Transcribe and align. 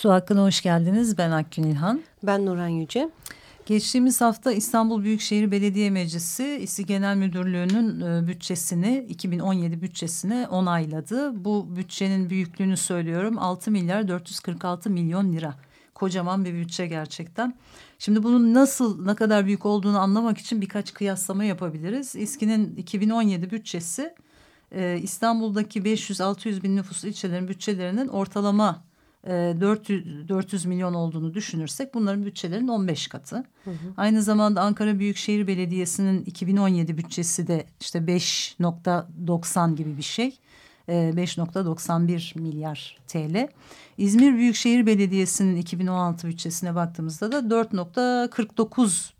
Su 0.00 0.10
Hakkı'na 0.10 0.42
hoş 0.42 0.62
geldiniz. 0.62 1.18
Ben 1.18 1.30
Akgün 1.30 1.62
İlhan. 1.62 2.00
Ben 2.22 2.46
Nuran 2.46 2.68
Yüce. 2.68 3.10
Geçtiğimiz 3.66 4.20
hafta 4.20 4.52
İstanbul 4.52 5.04
Büyükşehir 5.04 5.50
Belediye 5.50 5.90
Meclisi 5.90 6.58
İSİ 6.62 6.86
Genel 6.86 7.16
Müdürlüğü'nün 7.16 8.00
e, 8.00 8.26
bütçesini 8.26 9.06
2017 9.08 9.82
bütçesine 9.82 10.48
onayladı. 10.48 11.44
Bu 11.44 11.76
bütçenin 11.76 12.30
büyüklüğünü 12.30 12.76
söylüyorum 12.76 13.38
6 13.38 13.70
milyar 13.70 14.08
446 14.08 14.90
milyon 14.90 15.32
lira. 15.32 15.54
Kocaman 15.94 16.44
bir 16.44 16.54
bütçe 16.54 16.86
gerçekten. 16.86 17.54
Şimdi 17.98 18.22
bunun 18.22 18.54
nasıl 18.54 19.04
ne 19.06 19.14
kadar 19.14 19.46
büyük 19.46 19.66
olduğunu 19.66 19.98
anlamak 19.98 20.38
için 20.38 20.60
birkaç 20.60 20.94
kıyaslama 20.94 21.44
yapabiliriz. 21.44 22.16
İSKİ'nin 22.16 22.76
2017 22.76 23.50
bütçesi 23.50 24.14
e, 24.72 24.98
İstanbul'daki 25.02 25.80
500-600 25.80 26.62
bin 26.62 26.76
nüfuslu 26.76 27.08
ilçelerin 27.08 27.48
bütçelerinin 27.48 28.08
ortalama 28.08 28.89
400, 29.26 30.24
e, 30.24 30.28
400 30.28 30.64
milyon 30.64 30.94
olduğunu 30.94 31.34
düşünürsek 31.34 31.94
bunların 31.94 32.24
bütçelerinin 32.24 32.68
15 32.68 33.08
katı. 33.08 33.36
Hı 33.36 33.70
hı. 33.70 33.74
Aynı 33.96 34.22
zamanda 34.22 34.60
Ankara 34.60 34.98
Büyükşehir 34.98 35.46
Belediyesi'nin 35.46 36.24
2017 36.24 36.98
bütçesi 36.98 37.46
de 37.46 37.66
işte 37.80 37.98
5.90 37.98 39.74
gibi 39.76 39.96
bir 39.96 40.02
şey. 40.02 40.38
5.91 40.88 42.38
e, 42.38 42.40
milyar 42.40 42.98
TL. 43.08 43.48
İzmir 43.98 44.34
Büyükşehir 44.34 44.86
Belediyesi'nin 44.86 45.56
2016 45.56 46.28
bütçesine 46.28 46.74
baktığımızda 46.74 47.32
da 47.32 47.38
4.49 47.38 49.12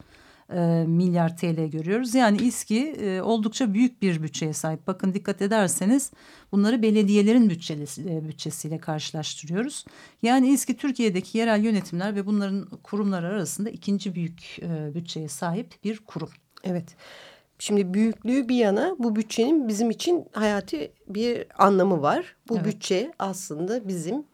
e, 0.55 0.84
milyar 0.87 1.37
TL 1.37 1.70
görüyoruz. 1.70 2.15
Yani 2.15 2.37
İSKİ 2.37 2.91
e, 2.91 3.23
oldukça 3.23 3.75
büyük 3.75 4.03
bir 4.03 4.23
bütçeye 4.23 4.53
sahip. 4.53 4.87
Bakın 4.87 5.15
dikkat 5.15 5.43
ederseniz 5.43 6.11
bunları 6.53 6.83
belediyelerin 6.83 7.51
bütçesi, 7.51 8.03
e, 8.03 8.29
bütçesiyle 8.29 8.78
karşılaştırıyoruz. 8.78 9.84
Yani 10.23 10.48
İSKİ 10.48 10.77
Türkiye'deki 10.77 11.39
yerel 11.39 11.65
yönetimler 11.65 12.17
ve 12.17 12.27
bunların 12.27 12.67
kurumları 12.83 13.27
arasında 13.27 13.71
ikinci 13.71 14.15
büyük 14.15 14.59
e, 14.62 14.95
bütçeye 14.95 15.28
sahip 15.28 15.84
bir 15.84 15.98
kurum. 15.98 16.31
Evet. 16.65 16.97
Şimdi 17.59 17.95
büyüklüğü 17.95 18.48
bir 18.48 18.56
yana 18.56 18.97
bu 18.98 19.17
bütçenin 19.17 19.69
bizim 19.69 19.91
için 19.91 20.25
hayati 20.33 20.93
bir 21.09 21.47
anlamı 21.59 22.03
var. 22.03 22.37
Bu 22.48 22.56
evet. 22.56 22.67
bütçe 22.67 23.12
aslında 23.19 23.89
bizim 23.89 24.25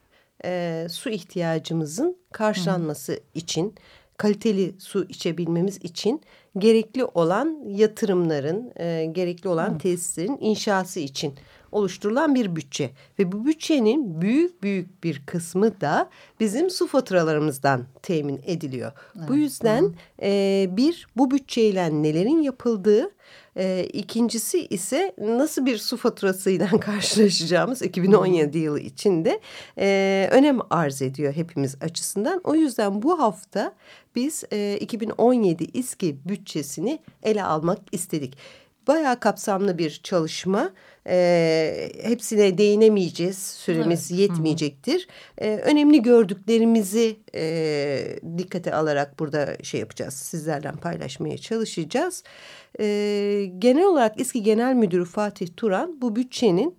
e, 0.44 0.87
su 0.91 1.11
ihtiyacımızın 1.11 2.17
karşılanması 2.33 3.12
Hı. 3.12 3.19
için 3.34 3.75
kaliteli 4.17 4.75
su 4.78 5.05
içebilmemiz 5.09 5.77
için 5.77 6.20
gerekli 6.59 7.05
olan 7.05 7.62
yatırımların, 7.69 8.72
e, 8.77 9.06
gerekli 9.12 9.48
olan 9.48 9.75
Hı. 9.75 9.78
tesislerin 9.78 10.39
inşası 10.41 11.00
için 11.00 11.34
oluşturulan 11.77 12.34
bir 12.34 12.56
bütçe. 12.56 12.91
Ve 13.19 13.32
bu 13.32 13.46
bütçenin 13.46 14.20
büyük 14.20 14.62
büyük 14.62 15.05
bir 15.05 15.22
kısmı 15.27 15.80
da 15.80 16.10
bizim 16.41 16.70
su 16.70 16.86
faturalarımızdan 16.86 17.87
temin 18.03 18.41
ediliyor. 18.47 18.92
Evet. 19.19 19.28
Bu 19.28 19.37
yüzden 19.37 19.94
e, 20.22 20.69
bir 20.70 21.06
bu 21.16 21.31
bütçeyle 21.31 22.03
nelerin 22.03 22.42
yapıldığı 22.42 23.10
e, 23.56 23.88
ikincisi 23.92 24.66
ise 24.66 25.12
nasıl 25.19 25.66
bir 25.66 25.78
su 25.78 25.97
faturasıyla 25.97 26.66
karşılaşacağımız 26.81 27.82
2017 27.82 28.59
yılı 28.59 28.81
içinde 28.81 29.41
e, 29.78 30.28
önem 30.32 30.59
arz 30.70 31.03
ediyor 31.03 31.32
hepimiz 31.32 31.76
açısından. 31.81 32.41
O 32.44 32.54
yüzden 32.54 33.03
bu 33.03 33.19
hafta 33.19 33.75
biz 34.15 34.44
e, 34.53 34.78
2017 34.81 35.65
İSKİ 35.65 36.16
bütçesini 36.28 36.98
ele 37.22 37.44
almak 37.44 37.78
istedik. 37.92 38.36
Bayağı 38.86 39.20
kapsamlı 39.20 39.78
bir 39.78 40.00
çalışma. 40.02 40.70
E, 41.08 41.91
hepsine 42.02 42.58
değinemeyeceğiz. 42.58 43.38
Süremiz 43.38 44.10
evet. 44.10 44.20
yetmeyecektir. 44.20 45.08
E, 45.38 45.56
önemli 45.56 46.02
gördüklerimizi 46.02 47.16
e, 47.34 48.19
dikkate 48.38 48.74
alarak 48.74 49.19
burada 49.19 49.56
şey 49.62 49.80
yapacağız. 49.80 50.14
Sizlerle 50.14 50.72
paylaşmaya 50.72 51.38
çalışacağız. 51.38 52.22
E, 52.80 52.84
genel 53.58 53.84
olarak 53.84 54.20
İSKİ 54.20 54.42
Genel 54.42 54.74
Müdürü 54.74 55.04
Fatih 55.04 55.48
Turan 55.56 56.00
bu 56.00 56.16
bütçenin 56.16 56.74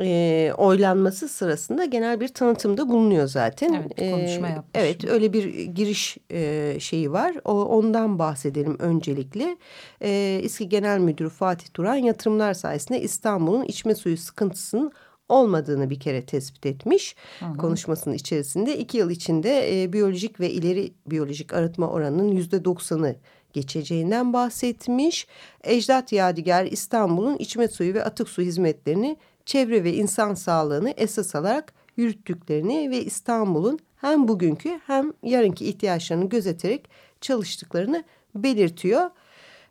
e, 0.00 0.52
oylanması 0.58 1.28
sırasında 1.28 1.84
genel 1.84 2.20
bir 2.20 2.28
tanıtımda 2.28 2.88
bulunuyor 2.88 3.26
zaten. 3.26 3.72
Evet 3.72 4.12
konuşma 4.12 4.48
yapmış. 4.48 4.70
evet 4.74 5.04
öyle 5.04 5.32
bir 5.32 5.44
giriş 5.64 6.18
e, 6.30 6.76
şeyi 6.80 7.12
var. 7.12 7.34
O, 7.44 7.64
ondan 7.64 8.18
bahsedelim 8.18 8.76
öncelikle. 8.78 9.56
E, 10.02 10.40
İSKİ 10.42 10.68
Genel 10.68 10.98
Müdürü 10.98 11.28
Fatih 11.28 11.66
Turan 11.74 11.96
yatırımlar 11.96 12.54
sayesinde 12.54 13.00
İstanbul'un 13.00 13.64
içme 13.64 13.94
suyu 13.94 14.16
sıkıntısının 14.16 14.92
olmadığını 15.28 15.90
bir 15.90 16.00
kere 16.00 16.26
tespit 16.26 16.66
etmiş 16.66 17.16
hı 17.40 17.46
hı. 17.46 17.56
konuşmasının 17.56 18.14
içerisinde. 18.14 18.78
iki 18.78 18.98
yıl 18.98 19.10
içinde 19.10 19.82
e, 19.82 19.92
biyolojik 19.92 20.40
ve 20.40 20.50
ileri 20.50 20.92
biyolojik 21.06 21.54
arıtma 21.54 21.88
oranının 21.88 22.28
yüzde 22.28 22.64
doksanı 22.64 23.16
geçeceğinden 23.52 24.32
bahsetmiş. 24.32 25.26
Ecdat 25.64 26.12
Yadigar 26.12 26.64
İstanbul'un 26.64 27.36
içme 27.36 27.68
suyu 27.68 27.94
ve 27.94 28.04
atık 28.04 28.28
su 28.28 28.42
hizmetlerini 28.42 29.16
çevre 29.46 29.84
ve 29.84 29.92
insan 29.94 30.34
sağlığını 30.34 30.90
esas 30.90 31.34
alarak 31.34 31.72
yürüttüklerini 31.96 32.90
ve 32.90 33.04
İstanbul'un 33.04 33.78
hem 33.96 34.28
bugünkü 34.28 34.80
hem 34.86 35.12
yarınki 35.22 35.66
ihtiyaçlarını 35.66 36.28
gözeterek 36.28 36.88
çalıştıklarını 37.20 38.04
belirtiyor. 38.34 39.10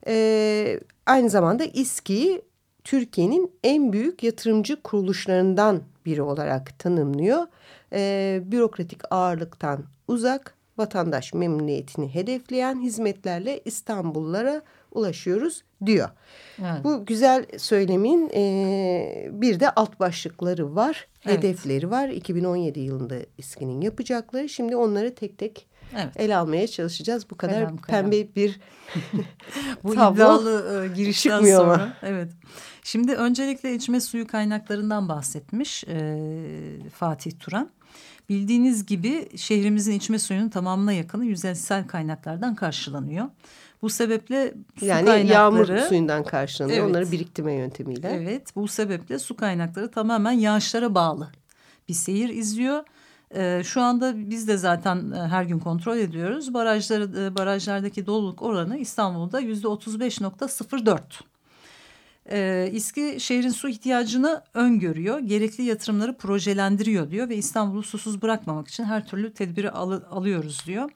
Ee, 0.07 0.79
aynı 1.05 1.29
zamanda 1.29 1.63
İSKİ'yi 1.65 2.41
Türkiye'nin 2.83 3.51
en 3.63 3.93
büyük 3.93 4.23
yatırımcı 4.23 4.81
kuruluşlarından 4.81 5.81
biri 6.05 6.21
olarak 6.21 6.79
tanımlıyor. 6.79 7.47
Ee, 7.93 8.41
bürokratik 8.45 9.01
ağırlıktan 9.11 9.83
uzak, 10.07 10.55
vatandaş 10.77 11.33
memnuniyetini 11.33 12.15
hedefleyen 12.15 12.81
hizmetlerle 12.81 13.61
İstanbullulara 13.65 14.61
ulaşıyoruz 14.93 15.63
diyor. 15.85 16.09
Evet. 16.59 16.83
Bu 16.83 17.05
güzel 17.05 17.45
söylemin 17.57 18.29
e, 18.33 19.29
bir 19.31 19.59
de 19.59 19.69
alt 19.69 19.99
başlıkları 19.99 20.75
var, 20.75 21.07
evet. 21.25 21.37
hedefleri 21.37 21.91
var. 21.91 22.09
2017 22.09 22.79
yılında 22.79 23.15
İSKİ'nin 23.37 23.81
yapacakları. 23.81 24.49
Şimdi 24.49 24.75
onları 24.75 25.15
tek 25.15 25.37
tek 25.37 25.67
evet. 25.93 26.19
ele 26.19 26.35
almaya 26.35 26.67
çalışacağız. 26.67 27.29
Bu 27.29 27.37
kadar 27.37 27.59
kalem. 27.59 27.77
pembe 27.77 28.35
bir 28.35 28.59
Bu 29.83 29.93
iddialı 29.93 30.85
e, 30.85 30.95
girişten 30.95 31.41
sonra. 31.41 31.73
Ama. 31.73 31.93
Evet. 32.01 32.31
Şimdi 32.83 33.13
öncelikle 33.13 33.75
içme 33.75 34.01
suyu 34.01 34.27
kaynaklarından 34.27 35.09
bahsetmiş 35.09 35.83
e, 35.83 36.17
Fatih 36.93 37.31
Turan. 37.39 37.69
Bildiğiniz 38.29 38.85
gibi 38.85 39.37
şehrimizin 39.37 39.93
içme 39.93 40.19
suyunun 40.19 40.49
tamamına 40.49 40.93
yakını 40.93 41.25
yüzeysel 41.25 41.87
kaynaklardan 41.87 42.55
karşılanıyor. 42.55 43.29
Bu 43.83 43.89
sebeple 43.89 44.53
su 44.79 44.85
yani 44.85 45.05
kaynakları... 45.05 45.33
yağmur 45.33 45.87
suyundan 45.87 46.23
karşılanıyor. 46.23 46.79
Evet, 46.79 46.89
Onları 46.89 47.11
biriktirme 47.11 47.53
yöntemiyle. 47.53 48.09
Evet 48.09 48.55
bu 48.55 48.67
sebeple 48.67 49.19
su 49.19 49.35
kaynakları 49.35 49.91
tamamen 49.91 50.31
yağışlara 50.31 50.95
bağlı 50.95 51.31
bir 51.89 51.93
seyir 51.93 52.29
izliyor. 52.29 52.83
Ee, 53.35 53.61
şu 53.65 53.81
anda 53.81 54.29
biz 54.29 54.47
de 54.47 54.57
zaten 54.57 55.11
e, 55.11 55.15
her 55.15 55.43
gün 55.43 55.59
kontrol 55.59 55.97
ediyoruz. 55.97 56.53
Barajları, 56.53 57.25
e, 57.25 57.35
barajlardaki 57.35 58.05
doluluk 58.05 58.41
oranı 58.41 58.77
İstanbul'da 58.77 59.39
yüzde 59.39 59.67
35.04. 59.67 60.99
Ee, 62.31 62.69
İSKİ 62.73 63.15
şehrin 63.19 63.49
su 63.49 63.69
ihtiyacını 63.69 64.41
öngörüyor. 64.53 65.19
Gerekli 65.19 65.63
yatırımları 65.63 66.17
projelendiriyor 66.17 67.11
diyor 67.11 67.29
ve 67.29 67.35
İstanbul'u 67.35 67.83
susuz 67.83 68.21
bırakmamak 68.21 68.67
için 68.67 68.83
her 68.83 69.07
türlü 69.07 69.33
tedbiri 69.33 69.71
al 69.71 70.01
alıyoruz 70.11 70.63
diyor. 70.65 70.89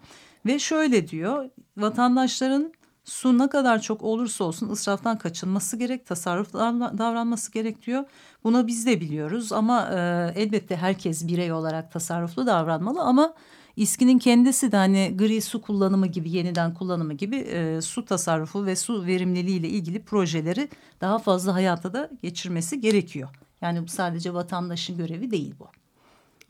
Ve 0.47 0.59
şöyle 0.59 1.07
diyor 1.07 1.49
vatandaşların 1.77 2.73
su 3.03 3.37
ne 3.37 3.49
kadar 3.49 3.81
çok 3.81 4.03
olursa 4.03 4.43
olsun 4.43 4.69
ısraftan 4.69 5.17
kaçınması 5.17 5.77
gerek, 5.77 6.05
tasarruf 6.05 6.53
davranması 6.53 7.51
gerek 7.51 7.85
diyor. 7.85 8.03
Bunu 8.43 8.67
biz 8.67 8.85
de 8.85 9.01
biliyoruz 9.01 9.51
ama 9.51 9.89
e, 9.91 10.31
elbette 10.41 10.75
herkes 10.75 11.27
birey 11.27 11.51
olarak 11.51 11.91
tasarruflu 11.91 12.47
davranmalı 12.47 13.01
ama 13.01 13.33
İSKİ'nin 13.75 14.19
kendisi 14.19 14.71
de 14.71 14.77
hani 14.77 15.13
gri 15.17 15.41
su 15.41 15.61
kullanımı 15.61 16.07
gibi 16.07 16.31
yeniden 16.31 16.73
kullanımı 16.73 17.13
gibi 17.13 17.35
e, 17.35 17.81
su 17.81 18.05
tasarrufu 18.05 18.65
ve 18.65 18.75
su 18.75 19.05
verimliliği 19.05 19.59
ile 19.59 19.67
ilgili 19.67 20.01
projeleri 20.01 20.69
daha 21.01 21.19
fazla 21.19 21.53
hayata 21.53 21.93
da 21.93 22.09
geçirmesi 22.21 22.81
gerekiyor. 22.81 23.29
Yani 23.61 23.83
bu 23.83 23.87
sadece 23.87 24.33
vatandaşın 24.33 24.97
görevi 24.97 25.31
değil 25.31 25.55
bu. 25.59 25.67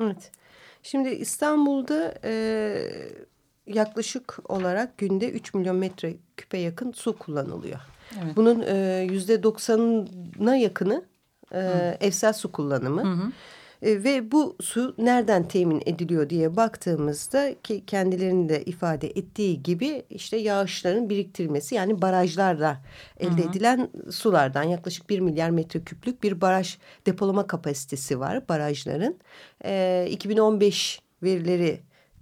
Evet. 0.03 0.31
Şimdi 0.83 1.09
İstanbul'da 1.09 2.13
e, 2.23 2.31
yaklaşık 3.67 4.39
olarak 4.49 4.97
günde 4.97 5.29
3 5.29 5.53
milyon 5.53 5.75
metre 5.75 6.13
küpe 6.37 6.57
yakın 6.57 6.91
su 6.91 7.17
kullanılıyor. 7.17 7.79
Evet. 8.23 8.35
Bunun 8.35 8.63
e, 8.67 9.07
yüzde 9.11 9.43
doksanına 9.43 10.55
yakını 10.55 11.05
e, 11.53 11.97
evsel 12.01 12.33
su 12.33 12.51
kullanımı. 12.51 13.03
Hı 13.03 13.23
hı. 13.23 13.31
E, 13.81 14.03
ve 14.03 14.31
bu 14.31 14.55
su 14.61 14.95
nereden 14.97 15.47
temin 15.47 15.83
ediliyor 15.85 16.29
diye 16.29 16.55
baktığımızda 16.55 17.55
ki 17.63 17.83
kendilerinin 17.87 18.49
de 18.49 18.63
ifade 18.63 19.07
ettiği 19.07 19.63
gibi 19.63 20.03
işte 20.09 20.37
yağışların 20.37 21.09
biriktirilmesi 21.09 21.75
yani 21.75 22.01
barajlarla 22.01 22.81
elde 23.19 23.41
hı 23.41 23.45
hı. 23.45 23.49
edilen 23.49 23.89
sulardan 24.11 24.63
yaklaşık 24.63 25.09
bir 25.09 25.19
milyar 25.19 25.49
metreküplük 25.49 26.23
bir 26.23 26.41
baraj 26.41 26.77
depolama 27.05 27.47
kapasitesi 27.47 28.19
var 28.19 28.49
barajların. 28.49 29.17
E, 29.65 30.07
2015 30.11 31.01
verileri 31.23 31.79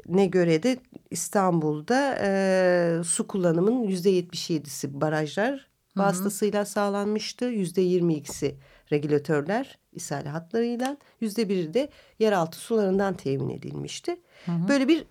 ne 0.10 0.26
göre 0.26 0.64
de 0.64 0.78
İstanbul'da 1.12 2.18
e, 2.22 3.04
su 3.04 3.28
kullanımının 3.28 3.84
yüzde 3.84 4.10
yetmiş 4.10 4.50
yedisi 4.50 5.02
barajlar 5.02 5.68
vasıtasıyla 5.98 6.66
sağlanmıştı. 6.66 7.46
Yüzde 7.46 7.82
yirmi 7.82 8.14
ikisi 8.14 8.56
regülatörler 8.92 9.78
ishal 9.94 10.26
hatlarıyla 10.26 10.98
yüzde 11.22 11.50
biri 11.50 11.74
de 11.74 11.90
yeraltı 12.20 12.58
sularından 12.58 13.14
temin 13.14 13.50
edilmişti. 13.50 14.18
Hı 14.46 14.52
hı. 14.52 14.68
Böyle 14.68 14.88
bir 14.88 15.06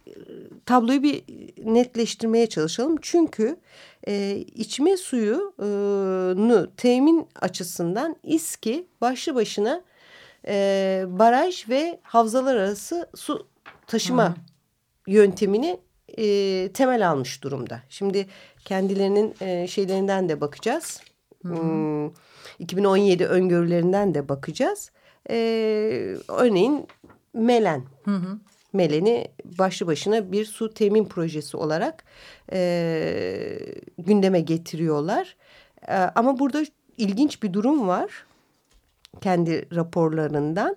tabloyu 0.66 1.02
bir 1.02 1.22
netleştirmeye 1.64 2.46
çalışalım. 2.46 2.96
Çünkü 3.02 3.56
e, 4.08 4.36
içme 4.54 4.96
suyunu 4.96 6.70
temin 6.76 7.28
açısından 7.40 8.16
İSKİ 8.22 8.86
başlı 9.00 9.34
başına 9.34 9.82
e, 10.46 11.04
baraj 11.08 11.68
ve 11.68 12.00
havzalar 12.02 12.56
arası 12.56 13.08
su 13.14 13.46
taşıma 13.86 14.28
hı. 14.28 14.34
Yöntemini 15.06 15.80
e, 16.18 16.72
temel 16.72 17.10
almış 17.10 17.42
durumda. 17.42 17.82
Şimdi 17.88 18.26
kendilerinin 18.64 19.34
e, 19.40 19.66
şeylerinden 19.66 20.28
de 20.28 20.40
bakacağız. 20.40 21.00
Hmm, 21.42 22.06
2017 22.58 23.26
öngörülerinden 23.26 24.14
de 24.14 24.28
bakacağız. 24.28 24.90
E, 25.30 25.36
örneğin 26.28 26.86
Melen. 27.34 27.84
Hı 28.04 28.10
hı. 28.10 28.38
Melen'i 28.72 29.28
başlı 29.58 29.86
başına 29.86 30.32
bir 30.32 30.44
su 30.44 30.74
temin 30.74 31.04
projesi 31.04 31.56
olarak 31.56 32.04
e, 32.52 33.58
gündeme 33.98 34.40
getiriyorlar. 34.40 35.36
E, 35.88 35.94
ama 35.94 36.38
burada 36.38 36.64
ilginç 36.96 37.42
bir 37.42 37.52
durum 37.52 37.88
var 37.88 38.26
kendi 39.20 39.76
raporlarından. 39.76 40.76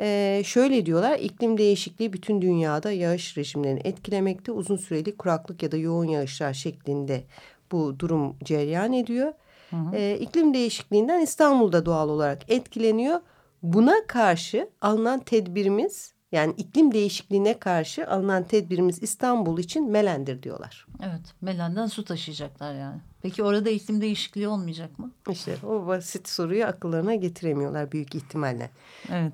Ee, 0.00 0.42
şöyle 0.44 0.86
diyorlar 0.86 1.18
iklim 1.18 1.58
değişikliği 1.58 2.12
bütün 2.12 2.42
dünyada 2.42 2.92
yağış 2.92 3.36
rejimlerini 3.36 3.80
etkilemekte 3.84 4.52
uzun 4.52 4.76
süreli 4.76 5.16
kuraklık 5.16 5.62
ya 5.62 5.72
da 5.72 5.76
yoğun 5.76 6.08
yağışlar 6.08 6.52
şeklinde 6.52 7.24
bu 7.72 8.00
durum 8.00 8.36
cereyan 8.44 8.92
ediyor. 8.92 9.32
Hı 9.70 9.76
hı. 9.76 9.96
Ee, 9.96 10.18
iklim 10.20 10.54
değişikliğinden 10.54 11.20
İstanbul'da 11.20 11.86
doğal 11.86 12.08
olarak 12.08 12.50
etkileniyor. 12.50 13.20
Buna 13.62 14.06
karşı 14.06 14.70
alınan 14.80 15.20
tedbirimiz 15.20 16.14
yani 16.32 16.54
iklim 16.56 16.92
değişikliğine 16.92 17.58
karşı 17.58 18.10
alınan 18.10 18.44
tedbirimiz 18.44 19.02
İstanbul 19.02 19.58
için 19.58 19.90
Melen'dir 19.90 20.42
diyorlar. 20.42 20.86
Evet 21.02 21.34
Melen'den 21.40 21.86
su 21.86 22.04
taşıyacaklar 22.04 22.74
yani. 22.74 23.00
Peki 23.22 23.42
orada 23.42 23.70
iklim 23.70 24.00
değişikliği 24.00 24.48
olmayacak 24.48 24.98
mı? 24.98 25.10
İşte 25.30 25.56
o 25.66 25.86
basit 25.86 26.28
soruyu 26.28 26.66
akıllarına 26.66 27.14
getiremiyorlar 27.14 27.92
büyük 27.92 28.14
ihtimalle. 28.14 28.70
Evet 29.12 29.32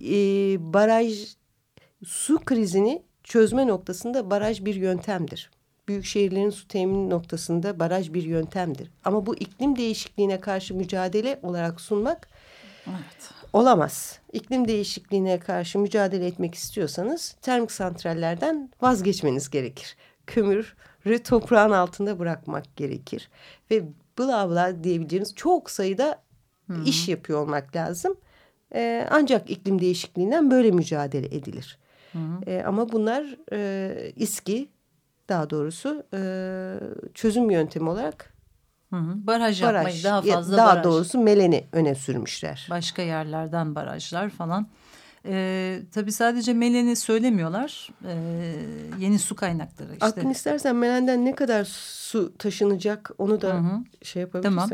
e, 0.00 0.12
baraj 0.72 1.36
su 2.04 2.38
krizini 2.38 3.02
çözme 3.24 3.66
noktasında 3.66 4.30
baraj 4.30 4.64
bir 4.64 4.74
yöntemdir. 4.74 5.50
Büyük 5.88 6.04
şehirlerin 6.04 6.50
su 6.50 6.68
temini 6.68 7.10
noktasında 7.10 7.78
baraj 7.78 8.12
bir 8.12 8.22
yöntemdir. 8.22 8.90
Ama 9.04 9.26
bu 9.26 9.36
iklim 9.36 9.76
değişikliğine 9.76 10.40
karşı 10.40 10.74
mücadele 10.74 11.40
olarak 11.42 11.80
sunmak 11.80 12.28
evet. 12.86 13.30
olamaz. 13.52 14.18
İklim 14.32 14.68
değişikliğine 14.68 15.38
karşı 15.38 15.78
mücadele 15.78 16.26
etmek 16.26 16.54
istiyorsanız 16.54 17.36
termik 17.42 17.72
santrallerden 17.72 18.70
vazgeçmeniz 18.80 19.50
gerekir. 19.50 19.96
Kömürü 20.26 21.22
toprağın 21.24 21.70
altında 21.70 22.18
bırakmak 22.18 22.76
gerekir. 22.76 23.28
Ve 23.70 23.84
bla 24.18 24.50
bla 24.50 24.84
diyebileceğiniz 24.84 25.34
çok 25.34 25.70
sayıda 25.70 26.22
Hı 26.66 26.72
-hı. 26.72 26.84
iş 26.84 27.08
yapıyor 27.08 27.42
olmak 27.42 27.76
lazım. 27.76 28.16
E, 28.74 29.06
ancak 29.10 29.50
iklim 29.50 29.80
değişikliğinden 29.80 30.50
böyle 30.50 30.70
mücadele 30.70 31.26
edilir. 31.26 31.78
Hı 32.12 32.18
hı. 32.18 32.50
E, 32.50 32.62
ama 32.62 32.92
bunlar 32.92 33.36
e, 33.52 34.12
İSKİ 34.16 34.68
daha 35.28 35.50
doğrusu 35.50 36.02
e, 36.14 36.20
çözüm 37.14 37.50
yöntemi 37.50 37.88
olarak 37.88 38.34
Hı 38.90 38.96
hı. 38.96 39.26
Baraj, 39.26 39.62
baraj 39.62 40.04
yapmayı 40.04 40.04
daha 40.04 40.22
fazla 40.36 40.56
daha 40.56 40.66
baraj. 40.66 40.84
doğrusu 40.84 41.18
Melen'i 41.18 41.64
öne 41.72 41.94
sürmüşler. 41.94 42.66
Başka 42.70 43.02
yerlerden 43.02 43.74
barajlar 43.74 44.30
falan. 44.30 44.68
Ee, 45.26 45.80
tabii 45.92 46.12
sadece 46.12 46.54
Melen'i 46.54 46.96
söylemiyorlar. 46.96 47.88
Ee, 48.06 48.14
yeni 48.98 49.18
su 49.18 49.36
kaynakları 49.36 49.92
işte. 49.92 50.06
Aklın 50.06 50.30
istersen 50.30 50.76
Melen'den 50.76 51.24
ne 51.24 51.34
kadar 51.34 51.64
su 51.64 52.34
taşınacak 52.38 53.10
onu 53.18 53.40
da 53.40 53.54
hı 53.54 53.58
hı. 53.58 54.04
şey 54.04 54.20
yapabilirsek. 54.22 54.68
Tamam. 54.68 54.70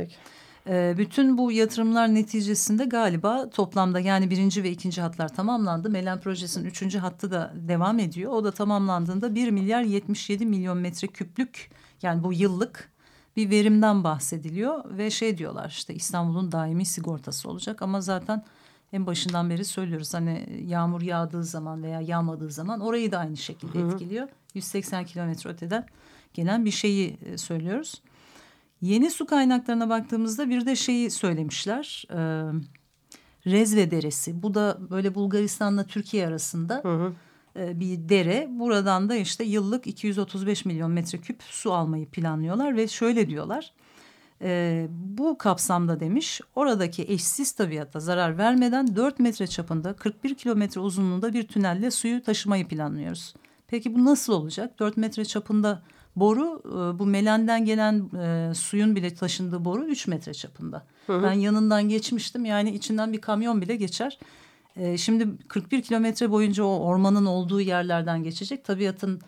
E, 0.69 0.95
bütün 0.99 1.39
bu 1.39 1.53
yatırımlar 1.53 2.15
neticesinde 2.15 2.85
galiba 2.85 3.51
toplamda 3.51 4.01
yani 4.01 4.31
birinci 4.31 4.63
ve 4.63 4.71
ikinci 4.71 5.01
hatlar 5.01 5.35
tamamlandı. 5.35 5.91
Melen 5.91 6.21
projesinin 6.21 6.65
üçüncü 6.65 6.99
hattı 6.99 7.31
da 7.31 7.53
devam 7.55 7.99
ediyor. 7.99 8.33
O 8.33 8.45
da 8.45 8.51
tamamlandığında 8.51 9.35
bir 9.35 9.51
milyar 9.51 9.83
yetmiş 9.83 10.31
yedi 10.31 10.47
milyon 10.47 10.79
metre 10.79 11.09
küplük 11.09 11.71
yani 12.03 12.23
bu 12.23 12.33
yıllık 12.33 12.91
bir 13.37 13.51
verimden 13.51 14.05
bahsediliyor. 14.05 14.99
Ve 14.99 15.11
şey 15.11 15.39
diyorlar 15.39 15.69
işte 15.69 15.95
İstanbul'un 15.95 16.53
daimi 16.53 16.87
sigortası 16.87 17.51
olacak 17.51 17.83
ama 17.83 18.01
zaten 18.01 18.45
en 18.93 19.07
başından 19.07 19.51
beri 19.51 19.65
söylüyoruz 19.65 20.15
hani 20.15 20.65
yağmur 20.67 21.03
yağdığı 21.03 21.45
zaman 21.45 21.83
veya 21.83 22.01
yağmadığı 22.01 22.51
zaman 22.51 22.81
orayı 22.81 23.13
da 23.13 23.19
aynı 23.19 23.37
şekilde 23.37 23.81
etkiliyor. 23.81 24.29
180 24.55 25.05
kilometre 25.05 25.51
öteden 25.51 25.87
gelen 26.35 26.65
bir 26.65 26.71
şeyi 26.71 27.19
e, 27.25 27.39
söylüyoruz. 27.39 28.03
Yeni 28.85 29.11
su 29.11 29.27
kaynaklarına 29.27 29.89
baktığımızda 29.89 30.49
bir 30.49 30.67
de 30.67 30.77
şeyi 30.77 31.11
söylemişler. 31.11 32.05
E, 32.11 32.17
Rezve 33.47 33.91
Deresi. 33.91 34.43
Bu 34.43 34.55
da 34.55 34.79
böyle 34.91 35.15
Bulgaristan'la 35.15 35.85
Türkiye 35.85 36.27
arasında 36.27 36.81
hı 36.83 36.89
hı. 36.89 37.13
E, 37.57 37.81
bir 37.81 38.09
dere. 38.09 38.49
Buradan 38.51 39.09
da 39.09 39.15
işte 39.15 39.45
yıllık 39.45 39.87
235 39.87 40.65
milyon 40.65 40.91
metreküp 40.91 41.43
su 41.43 41.73
almayı 41.73 42.07
planlıyorlar 42.07 42.77
ve 42.77 42.89
şöyle 42.89 43.29
diyorlar. 43.29 43.73
E, 44.43 44.87
bu 44.91 45.39
kapsamda 45.39 46.01
demiş 46.01 46.41
oradaki 46.55 47.03
eşsiz 47.03 47.53
tabiata 47.53 48.01
zarar 48.01 48.39
vermeden 48.39 48.97
4 48.97 49.19
metre 49.19 49.47
çapında 49.47 49.97
41 49.97 50.35
kilometre 50.35 50.81
uzunluğunda 50.81 51.33
bir 51.33 51.49
tünelle 51.49 51.91
suyu 51.91 52.23
taşımayı 52.23 52.69
planlıyoruz. 52.69 53.35
Peki 53.67 53.95
bu 53.95 54.05
nasıl 54.05 54.33
olacak? 54.33 54.79
4 54.79 54.97
metre 54.97 55.25
çapında 55.25 55.83
boru 56.17 56.63
e, 56.65 56.99
bu 56.99 57.07
Melen'den 57.07 57.65
gelen 57.65 58.11
e, 58.17 58.55
suyun 58.55 58.97
bile 58.97 59.15
taşındığı 59.15 59.65
boru 59.65 59.85
üç 59.85 60.07
metre 60.07 60.35
çapında. 60.35 60.83
Hı 61.07 61.19
hı. 61.19 61.23
Ben 61.23 61.33
yanından 61.33 61.89
geçmiştim 61.89 62.45
yani 62.45 62.71
içinden 62.71 63.13
bir 63.13 63.21
kamyon 63.21 63.63
bile 63.63 63.77
geçer. 63.77 64.19
E, 64.77 64.99
şimdi 64.99 65.29
41 65.49 65.83
kilometre 65.83 66.31
boyunca 66.31 66.65
o 66.65 66.79
ormanın 66.79 67.27
olduğu 67.27 67.61
yerlerden 67.61 68.23
geçecek. 68.23 68.65
Tabiatın 68.65 69.21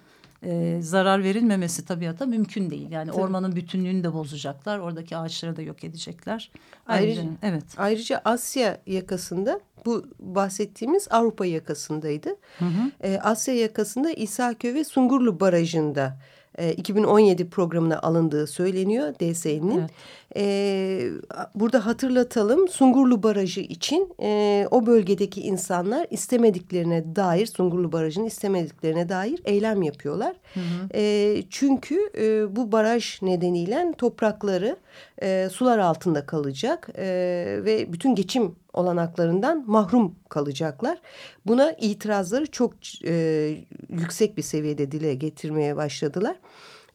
e, 0.43 0.79
zarar 0.83 1.23
verilmemesi 1.23 1.85
tabiata 1.85 2.27
mümkün 2.27 2.71
değil. 2.71 2.91
Yani 2.91 3.11
Tabii. 3.11 3.21
ormanın 3.21 3.57
bütünlüğünü 3.57 4.05
de 4.05 4.13
bozacaklar. 4.13 4.79
Oradaki 4.79 5.17
ağaçları 5.17 5.57
da 5.57 5.63
yok 5.63 5.85
edecekler. 5.85 6.51
Ayrıca, 6.87 7.23
evet. 7.43 7.65
Ayrıca 7.77 8.21
Asya 8.25 8.81
yakasında 8.87 9.61
bu 9.87 10.07
bahsettiğimiz 10.19 11.09
Avrupa 11.11 11.47
yakasındaydı. 11.47 12.29
Hı 12.59 12.65
hı. 12.65 12.91
E, 13.01 13.19
Asya 13.19 13.55
yakasında 13.55 14.11
İsaköy 14.11 14.75
ve 14.75 14.85
Sungurlu 14.85 15.41
Barajı'nda 15.41 16.19
e, 16.59 16.73
2017 16.73 17.51
programına 17.51 17.99
alındığı 17.99 18.47
söyleniyor 18.47 19.15
DSE'nin. 19.15 19.79
Evet. 19.79 19.91
E, 20.37 21.11
burada 21.55 21.87
hatırlatalım 21.87 22.69
Sungurlu 22.69 23.23
Barajı 23.23 23.61
için 23.61 24.13
e, 24.23 24.69
o 24.71 24.87
bölgedeki 24.87 25.41
insanlar 25.41 26.07
istemediklerine 26.11 27.17
dair 27.17 27.47
Sungurlu 27.47 27.93
Barajı'nın 27.93 28.27
istemediklerine 28.27 29.09
dair 29.09 29.41
eylem 29.45 29.83
yapıyorlar. 29.83 30.37
Hı 30.55 30.61
hı. 30.61 30.89
E, 30.95 31.43
çünkü 31.51 32.11
e, 32.19 32.57
bu 32.57 32.73
baraj 32.73 33.23
nedeniyle 33.23 33.93
toprakları 33.99 34.77
e, 35.23 35.49
sular 35.53 35.79
altında 35.79 36.27
kalacak 36.27 36.89
e, 36.99 37.05
ve 37.65 37.93
bütün 37.93 38.15
geçim 38.15 38.57
olanaklarından 38.73 39.65
mahrum 39.67 40.15
kalacaklar. 40.29 40.99
Buna 41.47 41.73
itirazları 41.73 42.47
çok 42.47 42.75
e, 43.05 43.15
yüksek 43.89 44.37
bir 44.37 44.43
seviyede 44.43 44.93
dile 44.93 45.15
getirmeye 45.15 45.77
başladılar. 45.77 46.37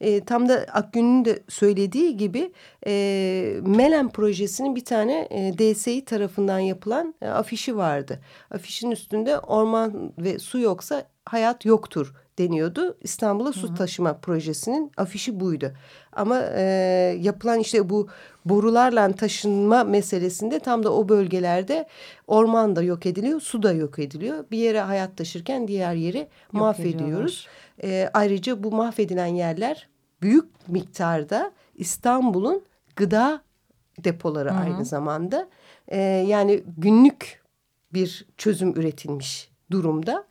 E, 0.02 0.24
tam 0.24 0.48
da 0.48 0.54
Akgün'ün 0.72 1.24
de 1.24 1.42
söylediği 1.48 2.16
gibi 2.16 2.52
e, 2.86 3.60
Melen 3.62 4.08
projesinin 4.08 4.76
bir 4.76 4.84
tane 4.84 5.28
e, 5.30 5.58
DSİ 5.58 6.04
tarafından 6.04 6.58
yapılan 6.58 7.14
e, 7.22 7.28
afişi 7.28 7.76
vardı. 7.76 8.20
Afişin 8.50 8.90
üstünde 8.90 9.38
orman 9.38 10.12
ve 10.18 10.38
su 10.38 10.58
yoksa 10.58 11.11
hayat 11.24 11.64
yoktur 11.64 12.14
deniyordu. 12.38 12.96
İstanbul'a 13.00 13.52
su 13.52 13.74
taşıma 13.74 14.18
projesinin 14.18 14.92
afişi 14.96 15.40
buydu. 15.40 15.72
Ama 16.12 16.40
e, 16.54 16.62
yapılan 17.20 17.58
işte 17.58 17.90
bu 17.90 18.08
borularla 18.44 19.12
taşınma 19.12 19.84
meselesinde 19.84 20.58
tam 20.58 20.82
da 20.82 20.92
o 20.92 21.08
bölgelerde 21.08 21.88
orman 22.26 22.76
da 22.76 22.82
yok 22.82 23.06
ediliyor, 23.06 23.40
su 23.40 23.62
da 23.62 23.72
yok 23.72 23.98
ediliyor. 23.98 24.44
Bir 24.50 24.58
yere 24.58 24.80
hayat 24.80 25.16
taşırken 25.16 25.68
diğer 25.68 25.94
yeri 25.94 26.18
yok 26.18 26.28
mahvediyoruz. 26.52 27.48
E, 27.82 28.10
ayrıca 28.14 28.62
bu 28.62 28.72
mahvedilen 28.72 29.26
yerler 29.26 29.88
büyük 30.22 30.68
miktarda 30.68 31.52
İstanbul'un 31.74 32.62
gıda 32.96 33.42
depoları 33.98 34.50
Hı 34.50 34.54
-hı. 34.54 34.58
aynı 34.58 34.84
zamanda. 34.84 35.48
E, 35.88 35.98
yani 36.02 36.62
günlük 36.78 37.42
bir 37.92 38.26
çözüm 38.36 38.70
üretilmiş 38.70 39.50
durumda. 39.70 40.24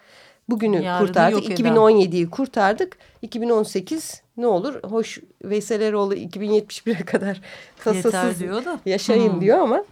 Bugünü 0.50 0.84
Yarını 0.84 1.08
kurtardık. 1.08 1.60
2017'yi 1.60 2.30
kurtardık. 2.30 2.98
2018 3.22 4.22
ne 4.38 4.48
olur? 4.48 4.84
Hoş 4.84 5.20
Veysel 5.44 5.82
Eroğlu 5.82 6.16
2071'e 6.16 7.06
kadar 7.06 7.42
tasasız 7.84 8.40
diyor 8.40 8.66
da. 8.66 8.80
yaşayın 8.86 9.34
hmm. 9.34 9.42
diyor 9.42 9.60
ama 9.60 9.86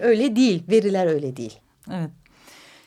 öyle 0.00 0.36
değil. 0.36 0.62
Veriler 0.70 1.06
öyle 1.06 1.36
değil. 1.36 1.60
Evet. 1.90 2.10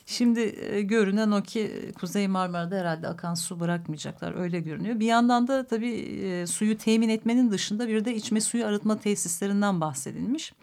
Şimdi 0.05 0.55
e, 0.61 0.81
görünen 0.81 1.31
o 1.31 1.43
ki 1.43 1.91
Kuzey 1.99 2.27
Marmara'da 2.27 2.75
herhalde 2.75 3.07
akan 3.07 3.33
su 3.33 3.59
bırakmayacaklar 3.59 4.35
öyle 4.35 4.59
görünüyor. 4.59 4.99
Bir 4.99 5.05
yandan 5.05 5.47
da 5.47 5.67
tabii 5.67 5.93
e, 5.93 6.47
suyu 6.47 6.77
temin 6.77 7.09
etmenin 7.09 7.51
dışında 7.51 7.87
bir 7.87 8.05
de 8.05 8.15
içme 8.15 8.41
suyu 8.41 8.65
arıtma 8.65 8.99
tesislerinden 8.99 9.81
bahsedilmiş. 9.81 10.53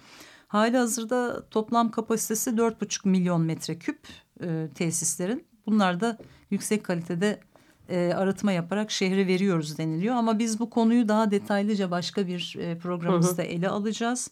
Hali 0.49 0.76
hazırda 0.76 1.49
toplam 1.49 1.90
kapasitesi 1.90 2.50
4,5 2.50 3.09
milyon 3.09 3.40
metreküp 3.40 3.99
e, 4.42 4.68
tesislerin. 4.75 5.51
Bunlar 5.66 6.00
da 6.00 6.19
yüksek 6.50 6.85
kalitede 6.85 7.40
e, 7.88 8.12
arıtma 8.16 8.52
yaparak 8.52 8.90
şehre 8.90 9.26
veriyoruz 9.26 9.78
deniliyor. 9.78 10.14
Ama 10.14 10.38
biz 10.38 10.61
bu 10.61 10.71
konuyu 10.71 11.09
daha 11.09 11.31
detaylıca 11.31 11.90
başka 11.90 12.26
bir 12.26 12.57
e, 12.59 12.78
programımızda 12.78 13.42
hı 13.42 13.47
hı. 13.47 13.50
ele 13.50 13.69
alacağız. 13.69 14.31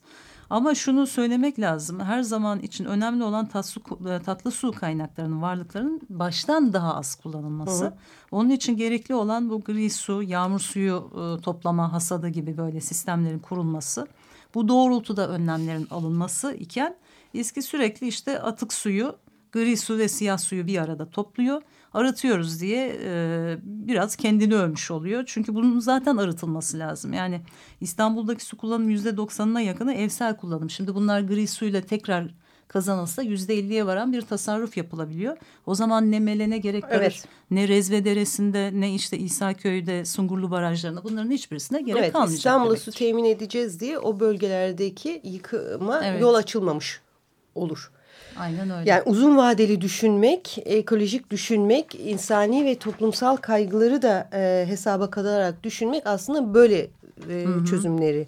Ama 0.51 0.75
şunu 0.75 1.07
söylemek 1.07 1.61
lazım. 1.61 2.01
Her 2.01 2.23
zaman 2.23 2.61
için 2.61 2.85
önemli 2.85 3.25
olan 3.25 3.47
tatlı, 3.47 4.11
e, 4.11 4.23
tatlı 4.23 4.51
su 4.51 4.73
kaynaklarının 4.73 5.43
varlıklarının 5.43 6.01
baştan 6.09 6.73
daha 6.73 6.97
az 6.97 7.15
kullanılması. 7.15 7.85
Hı 7.85 7.89
hı. 7.89 7.95
Onun 8.31 8.51
için 8.51 8.77
gerekli 8.77 9.15
olan 9.15 9.51
bu 9.51 9.61
gri 9.61 9.91
su, 9.91 10.23
yağmur 10.23 10.61
suyu 10.61 11.11
e, 11.13 11.43
toplama, 11.43 11.93
hasadı 11.93 12.29
gibi 12.29 12.57
böyle 12.57 12.81
sistemlerin 12.81 13.39
kurulması. 13.39 14.07
Bu 14.55 14.69
doğrultuda 14.69 15.29
önlemlerin 15.29 15.87
alınması 15.91 16.55
iken 16.55 16.97
İSKİ 17.33 17.63
sürekli 17.63 18.09
işte 18.09 18.43
atık 18.43 18.73
suyu, 18.73 19.17
gri 19.53 19.77
su 19.77 19.99
ve 19.99 20.09
siyah 20.09 20.39
suyu 20.39 20.67
bir 20.67 20.79
arada 20.79 21.11
topluyor 21.11 21.63
arıtıyoruz 21.95 22.61
diye 22.61 22.97
e, 23.05 23.59
biraz 23.63 24.17
kendini 24.17 24.55
ölmüş 24.55 24.91
oluyor. 24.91 25.25
Çünkü 25.27 25.55
bunun 25.55 25.81
zaten 25.81 26.17
arıtılması 26.17 26.79
lazım. 26.79 27.13
Yani 27.13 27.41
İstanbul'daki 27.81 28.45
su 28.45 28.57
kullanımı 28.57 28.91
yüzde 28.91 29.17
doksanına 29.17 29.61
yakını 29.61 29.95
evsel 29.95 30.37
kullanım. 30.37 30.71
Şimdi 30.71 30.95
bunlar 30.95 31.21
gri 31.21 31.47
suyla 31.47 31.81
tekrar 31.81 32.35
kazanılsa 32.69 33.23
yüzde 33.23 33.55
elliye 33.55 33.87
varan 33.87 34.13
bir 34.13 34.23
tasarruf 34.23 34.77
yapılabiliyor. 34.77 35.37
O 35.67 35.75
zaman 35.75 36.11
ne 36.11 36.21
Melen'e 36.21 36.59
gerek 36.59 36.83
kalır, 36.83 37.01
evet. 37.01 37.25
ne 37.51 37.69
Rezve 37.69 38.05
Deresi'nde, 38.05 38.71
ne 38.75 38.95
işte 38.95 39.19
İsaköy'de, 39.19 40.05
Sungurlu 40.05 40.51
Barajlarında 40.51 41.05
bunların 41.05 41.31
hiçbirisine 41.31 41.83
gerek 41.83 42.01
evet, 42.01 42.13
kalmayacak. 42.13 42.37
İstanbul'a 42.37 42.77
su 42.77 42.91
temin 42.91 43.25
edeceğiz 43.25 43.81
diye 43.81 43.99
o 43.99 44.21
bölgelerdeki 44.21 45.21
yıkıma 45.25 46.05
evet. 46.05 46.21
yol 46.21 46.35
açılmamış 46.35 47.01
olur. 47.55 47.91
Aynen 48.39 48.71
öyle. 48.71 48.91
Yani 48.91 49.03
uzun 49.07 49.37
vadeli 49.37 49.81
düşünmek, 49.81 50.59
ekolojik 50.65 51.31
düşünmek, 51.31 51.95
insani 51.95 52.65
ve 52.65 52.75
toplumsal 52.75 53.37
kaygıları 53.37 54.03
da 54.03 54.29
e, 54.33 54.65
hesaba 54.69 55.11
katarak 55.11 55.63
düşünmek 55.63 56.07
aslında 56.07 56.55
böyle 56.55 56.79
e, 57.31 57.45
hı 57.45 57.49
hı. 57.49 57.65
çözümleri 57.65 58.27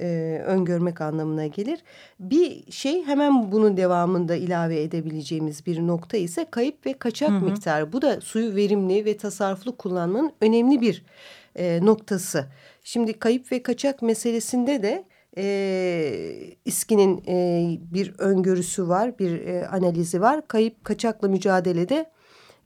e, 0.00 0.42
öngörmek 0.46 1.00
anlamına 1.00 1.46
gelir. 1.46 1.78
Bir 2.20 2.72
şey 2.72 3.04
hemen 3.04 3.52
bunun 3.52 3.76
devamında 3.76 4.34
ilave 4.34 4.82
edebileceğimiz 4.82 5.66
bir 5.66 5.86
nokta 5.86 6.16
ise 6.16 6.46
kayıp 6.50 6.86
ve 6.86 6.92
kaçak 6.92 7.30
hı 7.30 7.34
hı. 7.34 7.44
miktarı. 7.44 7.92
Bu 7.92 8.02
da 8.02 8.20
suyu 8.20 8.56
verimli 8.56 9.04
ve 9.04 9.16
tasarruflu 9.16 9.76
kullanmanın 9.76 10.32
önemli 10.40 10.80
bir 10.80 11.02
e, 11.56 11.80
noktası. 11.82 12.46
Şimdi 12.84 13.12
kayıp 13.12 13.52
ve 13.52 13.62
kaçak 13.62 14.02
meselesinde 14.02 14.82
de 14.82 15.04
e, 15.36 16.54
İSKİ'nin 16.64 17.22
e, 17.28 17.78
bir 17.80 18.14
öngörüsü 18.18 18.88
var, 18.88 19.18
bir 19.18 19.40
e, 19.40 19.68
analizi 19.68 20.20
var. 20.20 20.48
Kayıp 20.48 20.84
kaçakla 20.84 21.28
mücadelede 21.28 22.10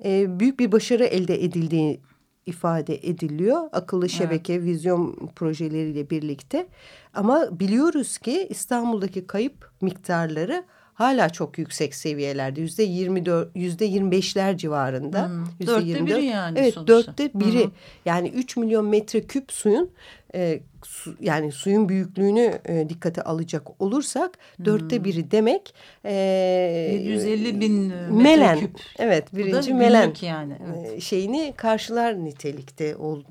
e, 0.05 0.41
büyük 0.41 0.59
bir 0.61 0.73
başarı 0.73 1.05
elde 1.05 1.45
edildiği 1.45 2.01
ifade 2.47 3.09
ediliyor. 3.09 3.69
Akıllı 3.73 4.09
şebeke, 4.09 4.53
evet. 4.53 4.65
vizyon 4.65 5.31
projeleriyle 5.37 6.11
birlikte. 6.11 6.67
Ama 7.15 7.61
biliyoruz 7.61 8.19
ki 8.19 8.47
İstanbul'daki 8.51 9.27
kayıp 9.27 9.71
miktarları 9.81 10.65
hala 10.95 11.29
çok 11.31 11.59
yüksek 11.59 11.95
seviyelerde. 11.95 12.61
Yüzde 12.61 12.83
yirmi 12.83 13.25
yüzde 13.55 13.85
yirmi 13.85 14.11
beşler 14.11 14.57
civarında. 14.57 15.29
Hmm. 15.29 15.67
Dörtte 15.67 16.07
biri 16.07 16.25
yani 16.25 16.59
Evet 16.59 16.75
sonuçta. 16.75 16.95
dörtte 16.95 17.31
biri. 17.35 17.65
Hmm. 17.65 17.73
Yani 18.05 18.29
üç 18.29 18.57
milyon 18.57 18.85
metreküp 18.87 19.53
suyun 19.53 19.91
e, 20.35 20.61
su, 20.85 21.15
yani 21.21 21.53
suyun 21.53 21.89
büyüklüğünü 21.89 22.59
e, 22.65 22.89
dikkate 22.89 23.23
alacak 23.23 23.83
olursak 23.83 24.39
hmm. 24.57 24.65
dörtte 24.65 25.05
biri 25.05 25.31
demek. 25.31 25.75
E, 26.05 26.13
750 26.13 27.61
bin 27.61 27.95
Melen. 28.11 28.61
Küp. 28.61 28.81
Evet 28.99 29.37
birinci 29.37 29.75
Melen 29.75 30.13
yani. 30.21 30.59
Evet. 30.67 30.93
E, 30.93 31.01
şeyini 31.01 31.53
karşılar 31.57 32.25
nitelikte 32.25 32.97
ol, 32.97 33.23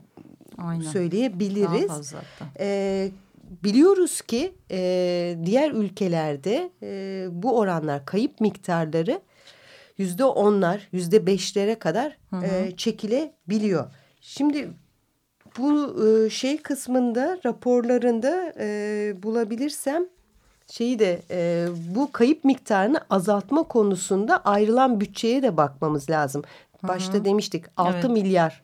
Aynen. 0.57 0.81
söyleyebiliriz. 0.81 1.89
Daha 1.89 1.97
fazla 1.97 2.21
E, 2.59 3.09
biliyoruz 3.63 4.21
ki 4.21 4.55
e, 4.71 5.37
diğer 5.45 5.71
ülkelerde 5.71 6.71
e, 6.81 7.27
bu 7.31 7.57
oranlar 7.57 8.05
kayıp 8.05 8.41
miktarları 8.41 9.21
yüzde 9.97 10.25
onlar 10.25 10.87
yüzde 10.91 11.25
beşlere 11.25 11.75
kadar 11.75 12.17
hı 12.29 12.35
hı. 12.35 12.45
E, 12.45 12.75
çekilebiliyor. 12.77 13.91
Şimdi 14.21 14.69
bu 15.57 15.95
e, 16.07 16.29
şey 16.29 16.57
kısmında 16.57 17.39
raporlarında 17.45 18.53
e, 18.59 19.13
bulabilirsem 19.23 20.05
şeyi 20.67 20.99
de 20.99 21.21
e, 21.31 21.67
bu 21.95 22.11
kayıp 22.11 22.43
miktarını 22.43 23.01
azaltma 23.09 23.63
konusunda 23.63 24.37
ayrılan 24.37 25.01
bütçeye 25.01 25.43
de 25.43 25.57
bakmamız 25.57 26.09
lazım. 26.09 26.43
Başta 26.83 27.13
hı 27.13 27.17
hı. 27.17 27.25
demiştik 27.25 27.65
6 27.77 27.97
evet. 27.97 28.09
milyar. 28.09 28.63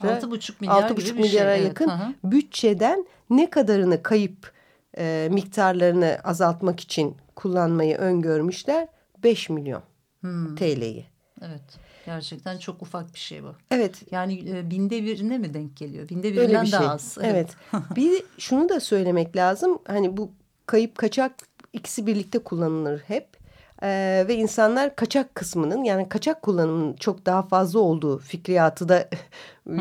6,5 0.00 0.52
milyar 0.60 0.90
6,5 0.90 1.12
milyara 1.12 1.56
şey. 1.56 1.64
yakın 1.64 1.88
evet, 1.88 2.16
bütçeden 2.24 3.06
ne 3.30 3.50
kadarını 3.50 4.02
kayıp 4.02 4.52
e, 4.98 5.28
miktarlarını 5.32 6.18
azaltmak 6.24 6.80
için 6.80 7.16
kullanmayı 7.36 7.96
öngörmüşler? 7.96 8.88
5 9.24 9.48
milyon 9.50 9.82
hmm. 10.20 10.56
TL'yi. 10.56 11.06
Evet. 11.42 11.62
Gerçekten 12.06 12.58
çok 12.58 12.82
ufak 12.82 13.14
bir 13.14 13.18
şey 13.18 13.42
bu. 13.42 13.54
Evet. 13.70 14.02
Yani 14.10 14.50
e, 14.50 14.70
binde 14.70 15.04
birine 15.04 15.38
mi 15.38 15.54
denk 15.54 15.76
geliyor? 15.76 16.08
Binde 16.08 16.32
birinden 16.32 16.66
bir 16.66 16.72
daha 16.72 16.82
şey. 16.82 16.90
az. 16.90 17.18
Evet. 17.20 17.56
evet. 17.72 17.84
bir 17.96 18.22
şunu 18.38 18.68
da 18.68 18.80
söylemek 18.80 19.36
lazım. 19.36 19.78
Hani 19.86 20.16
bu 20.16 20.30
kayıp 20.66 20.98
kaçak 20.98 21.32
ikisi 21.72 22.06
birlikte 22.06 22.38
kullanılır 22.38 23.00
hep. 23.00 23.43
Ee, 23.82 24.24
ve 24.28 24.36
insanlar 24.36 24.96
kaçak 24.96 25.34
kısmının 25.34 25.84
yani 25.84 26.08
kaçak 26.08 26.42
kullanımının 26.42 26.92
çok 26.92 27.26
daha 27.26 27.42
fazla 27.42 27.80
olduğu 27.80 28.18
fikriyatı 28.18 28.88
da 28.88 29.08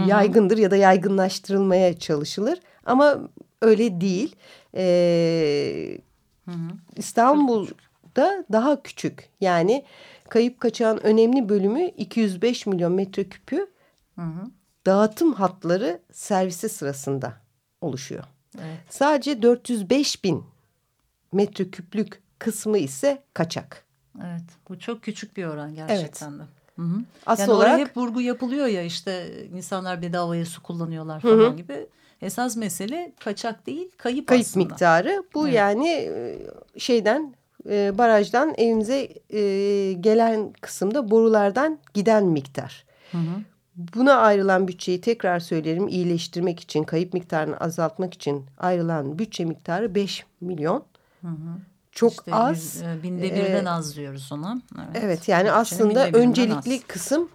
yaygındır 0.07 0.57
ya 0.57 0.71
da 0.71 0.75
yaygınlaştırılmaya 0.75 1.99
çalışılır. 1.99 2.59
Ama 2.85 3.19
öyle 3.61 4.01
değil. 4.01 4.35
Ee, 4.75 5.97
Hı 6.45 6.51
-hı. 6.51 6.71
İstanbul'da 6.95 8.45
daha 8.51 8.83
küçük. 8.83 9.29
Yani 9.41 9.85
kayıp 10.29 10.59
kaçağın 10.59 10.97
önemli 10.97 11.49
bölümü 11.49 11.85
205 11.85 12.65
milyon 12.65 12.91
metreküpü 12.91 13.67
hı 14.15 14.21
hı. 14.21 14.51
dağıtım 14.85 15.33
hatları 15.33 15.99
servisi 16.11 16.69
sırasında 16.69 17.33
oluşuyor. 17.81 18.23
Evet. 18.57 18.79
Sadece 18.89 19.41
405 19.41 20.23
bin 20.23 20.43
metreküplük 21.31 22.22
kısmı 22.43 22.77
ise 22.77 23.23
kaçak. 23.33 23.85
Evet 24.19 24.43
bu 24.69 24.79
çok 24.79 25.01
küçük 25.03 25.37
bir 25.37 25.45
oran 25.45 25.75
gerçekten 25.75 26.29
Evet. 26.31 26.39
de. 26.39 26.43
Hı 26.75 26.81
hı. 26.81 26.97
Asıl 27.25 27.41
yani 27.41 27.51
olarak 27.51 27.79
hep 27.79 27.97
vurgu 27.97 28.21
yapılıyor 28.21 28.67
ya 28.67 28.81
işte 28.83 29.29
insanlar 29.53 30.01
bedavaya 30.01 30.45
su 30.45 30.63
kullanıyorlar 30.63 31.19
falan 31.19 31.37
Hı 31.39 31.47
hı. 31.47 31.55
gibi. 31.55 31.87
Esas 32.21 32.55
mesele 32.57 33.13
kaçak 33.19 33.67
değil 33.67 33.91
kayıp, 33.97 34.27
kayıp 34.27 34.45
aslında. 34.45 34.65
miktarı. 34.65 35.23
Bu 35.33 35.47
Evet. 35.47 35.57
yani 35.57 35.87
e, 35.89 36.37
şeyden 36.77 37.33
e, 37.69 37.97
barajdan 37.97 38.53
evimize 38.57 39.09
e, 39.29 39.93
gelen 39.93 40.53
kısımda 40.61 41.11
borulardan 41.11 41.79
giden 41.93 42.25
miktar. 42.25 42.85
Hı 43.11 43.17
hı. 43.17 43.41
Buna 43.95 44.13
ayrılan 44.15 44.67
bütçeyi 44.67 45.01
tekrar 45.01 45.39
söylerim 45.39 45.87
iyileştirmek 45.87 46.59
için 46.59 46.83
kayıp 46.83 47.13
miktarını 47.13 47.57
azaltmak 47.57 48.13
için 48.13 48.45
ayrılan 48.57 49.19
bütçe 49.19 49.45
miktarı 49.45 49.95
5 49.95 50.25
milyon. 50.41 50.83
Hı 51.21 51.27
hı. 51.27 51.59
Çok 51.95 52.11
İşte 52.11 52.35
az. 52.35 52.57
yüz- 52.75 52.81
e, 52.81 53.03
binde 53.03 53.23
birden 53.23 53.65
Ee, 53.65 53.69
az 53.69 53.95
diyoruz 53.95 54.31
ona. 54.31 54.61
Evet, 54.77 54.87
Evet 55.03 55.27
yani 55.27 55.43
Bütçenin 55.43 55.59
aslında 55.59 56.09
öncelikli 56.09 56.75
az. 56.75 56.83
kısım 56.87 57.29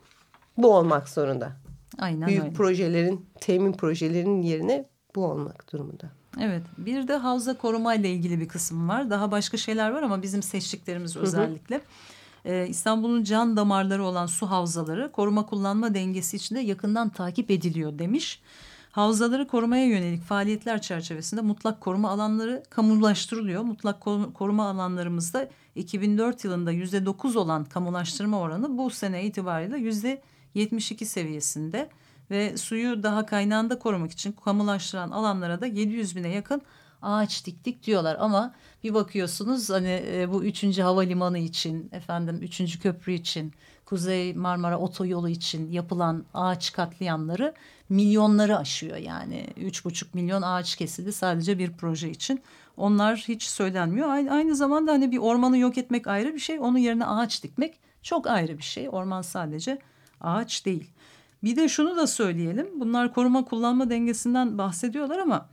bu 0.57 0.75
olmak 0.77 1.09
zorunda. 1.09 1.53
Aynen 1.99 2.29
Büyük 2.29 2.43
öyle. 2.43 2.53
projelerin, 2.53 3.27
temin 3.41 3.73
projelerinin 3.73 4.43
yerine 4.43 4.89
bu 5.15 5.25
olmak 5.25 5.73
durumunda. 5.73 6.11
Evet 6.41 6.63
bir 6.79 7.09
de 7.09 7.17
havza 7.17 7.59
koruma 7.59 7.95
ile 7.95 8.11
ilgili 8.11 8.41
bir 8.41 8.49
kısım 8.49 8.89
var. 8.89 9.11
Daha 9.11 9.31
başka 9.31 9.57
şeyler 9.57 9.91
var 9.91 10.03
ama 10.03 10.23
bizim 10.23 10.43
seçtiklerimiz 10.43 11.17
özellikle. 11.17 11.81
Ee, 12.45 12.67
İstanbul'un 12.69 13.25
can 13.25 13.57
damarları 13.57 14.05
olan 14.05 14.27
su 14.27 14.51
havzaları 14.51 15.13
koruma 15.13 15.47
kullanma 15.47 15.95
dengesi 15.95 16.37
içinde 16.37 16.61
yakından 16.61 17.09
takip 17.09 17.51
ediliyor 17.51 17.99
demiş. 17.99 18.41
Havzaları 18.93 19.47
korumaya 19.47 19.87
yönelik 19.87 20.23
faaliyetler 20.23 20.83
çerçevesinde 20.83 21.41
mutlak 21.41 21.81
koruma 21.81 22.11
alanları 22.11 22.63
kamulaştırılıyor. 22.71 23.63
Mutlak 23.63 24.03
ko- 24.03 24.33
koruma 24.33 24.69
alanlarımızda 24.71 25.49
2004 25.75 26.45
yılında 26.45 26.71
yüzde 26.73 27.07
dokuz 27.07 27.37
olan 27.37 27.65
kamulaştırma 27.65 28.41
oranı 28.41 28.79
bu 28.79 28.91
sene 28.91 29.25
itibariyle 29.25 29.79
yüzde 29.79 30.23
72 30.55 31.07
seviyesinde 31.07 31.89
ve 32.31 32.57
suyu 32.57 33.03
daha 33.03 33.27
kaynağında 33.27 33.79
korumak 33.79 34.13
için 34.13 34.33
kamulaştıran 34.33 35.11
alanlara 35.11 35.61
da 35.61 35.67
700 35.67 36.17
bine 36.17 36.29
yakın 36.29 36.63
ağaç 37.03 37.47
diktik 37.47 37.87
diyorlar 37.87 38.17
ama 38.21 38.55
bir 38.85 38.95
bakıyorsunuz 38.95 39.71
hani 39.71 40.03
e, 40.07 40.33
bu 40.33 40.45
3. 40.45 40.79
havalimanı 40.79 41.39
için 41.39 41.89
efendim 41.93 42.39
3. 42.43 42.79
köprü 42.79 43.13
için 43.13 43.53
Kuzey 43.85 44.35
Marmara 44.35 44.79
otoyolu 44.79 45.29
için 45.29 45.71
yapılan 45.71 46.25
ağaç 46.35 46.73
katliamları 46.73 47.55
milyonları 47.89 48.59
aşıyor 48.59 48.97
yani 48.97 49.47
3,5 49.57 50.05
milyon 50.15 50.43
ağaç 50.43 50.77
kesildi 50.77 51.13
sadece 51.13 51.59
bir 51.59 51.73
proje 51.73 52.11
için. 52.11 52.41
Onlar 52.77 53.25
hiç 53.29 53.43
söylenmiyor. 53.43 54.09
Aynı, 54.09 54.31
aynı 54.33 54.57
zamanda 54.57 54.93
hani 54.93 55.13
bir 55.13 55.19
ormanı 55.19 55.59
yok 55.59 55.79
etmek 55.79 56.07
ayrı 56.07 56.35
bir 56.35 56.39
şey. 56.39 56.61
Onun 56.61 56.79
yerine 56.79 57.07
ağaç 57.07 57.43
dikmek 57.43 57.79
çok 58.03 58.27
ayrı 58.27 58.59
bir 58.59 58.63
şey. 58.63 58.89
Orman 58.93 59.23
sadece 59.23 59.79
ağaç 60.21 60.67
değil. 60.67 60.91
Bir 61.45 61.57
de 61.57 61.69
şunu 61.69 61.97
da 61.97 62.07
söyleyelim. 62.07 62.81
Bunlar 62.81 63.15
koruma 63.15 63.45
kullanma 63.45 63.91
dengesinden 63.91 64.59
bahsediyorlar 64.59 65.19
ama 65.19 65.49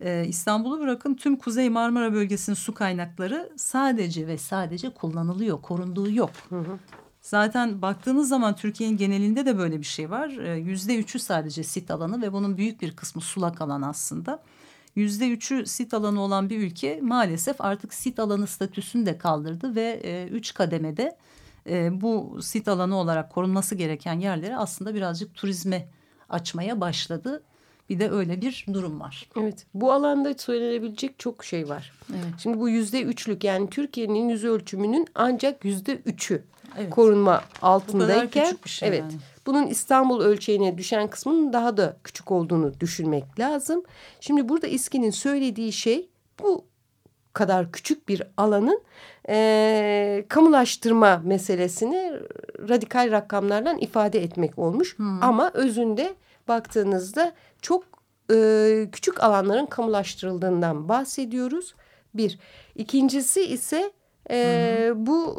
e, 0.00 0.24
İstanbul'u 0.28 0.80
bırakın 0.80 1.14
tüm 1.14 1.36
Kuzey 1.36 1.70
Marmara 1.70 2.12
bölgesinin 2.12 2.56
su 2.56 2.74
kaynakları 2.74 3.52
sadece 3.56 4.26
ve 4.26 4.38
sadece 4.38 4.90
kullanılıyor. 4.90 5.62
Korunduğu 5.62 6.10
yok. 6.10 6.30
Zaten 7.24 7.82
baktığınız 7.82 8.28
zaman 8.28 8.56
Türkiye'nin 8.56 8.96
genelinde 8.96 9.46
de 9.46 9.58
böyle 9.58 9.78
bir 9.78 9.84
şey 9.84 10.10
var. 10.10 10.28
E, 10.28 10.58
Yüzde 10.58 10.96
üçü 10.96 11.18
sadece 11.18 11.62
sit 11.62 11.90
alanı 11.90 12.22
ve 12.22 12.32
bunun 12.32 12.56
büyük 12.56 12.82
bir 12.82 12.96
kısmı 12.96 13.22
sulak 13.22 13.60
alan 13.60 13.82
aslında. 13.82 14.42
Yüzde 14.96 15.28
üçü 15.28 15.66
sit 15.66 15.94
alanı 15.94 16.20
olan 16.20 16.50
bir 16.50 16.58
ülke 16.58 17.00
maalesef 17.02 17.60
artık 17.60 17.94
sit 17.94 18.18
alanı 18.18 18.46
statüsünü 18.46 19.06
de 19.06 19.18
kaldırdı 19.18 19.74
ve 19.74 20.00
e, 20.04 20.28
üç 20.28 20.54
kademede 20.54 21.16
e, 21.68 22.00
bu 22.00 22.38
sit 22.42 22.68
alanı 22.68 22.96
olarak 22.96 23.32
korunması 23.32 23.74
gereken 23.74 24.20
yerleri 24.20 24.56
aslında 24.56 24.94
birazcık 24.94 25.34
turizme 25.34 25.88
açmaya 26.28 26.80
başladı. 26.80 27.42
Bir 27.88 28.00
de 28.00 28.10
öyle 28.10 28.40
bir 28.40 28.66
durum 28.72 29.00
var. 29.00 29.28
Evet 29.40 29.66
bu 29.74 29.92
alanda 29.92 30.34
söylenebilecek 30.38 31.18
çok 31.18 31.44
şey 31.44 31.68
var. 31.68 31.92
Evet. 32.10 32.34
Şimdi 32.38 32.60
bu 32.60 32.68
yüzde 32.68 33.02
üçlük 33.02 33.44
yani 33.44 33.70
Türkiye'nin 33.70 34.28
yüz 34.28 34.44
ölçümünün 34.44 35.06
ancak 35.14 35.64
yüzde 35.64 35.94
üçü 35.94 36.42
Evet. 36.78 36.90
korunma 36.90 37.44
altındayken 37.62 38.56
şey 38.64 38.88
evet 38.88 39.00
yani. 39.00 39.12
bunun 39.46 39.66
İstanbul 39.66 40.20
ölçeğine 40.20 40.78
düşen 40.78 41.08
kısmının 41.10 41.52
daha 41.52 41.76
da 41.76 41.96
küçük 42.04 42.30
olduğunu 42.30 42.80
düşünmek 42.80 43.40
lazım. 43.40 43.82
Şimdi 44.20 44.48
burada 44.48 44.66
İSKİ'nin 44.66 45.10
söylediği 45.10 45.72
şey 45.72 46.08
bu 46.42 46.64
kadar 47.32 47.72
küçük 47.72 48.08
bir 48.08 48.22
alanın 48.36 48.82
eee, 49.28 50.24
kamulaştırma 50.28 51.20
meselesini 51.24 52.12
radikal 52.68 53.10
rakamlardan 53.10 53.78
ifade 53.78 54.22
etmek 54.22 54.58
olmuş. 54.58 54.96
Ama 55.22 55.50
özünde 55.54 56.14
baktığınızda 56.48 57.32
çok 57.62 57.84
eee, 58.30 58.88
küçük 58.92 59.24
alanların 59.24 59.66
kamulaştırıldığından 59.66 60.88
bahsediyoruz. 60.88 61.74
Bir. 62.14 62.38
İkincisi 62.74 63.42
ise 63.46 63.92
eee, 64.30 64.92
bu 64.96 65.36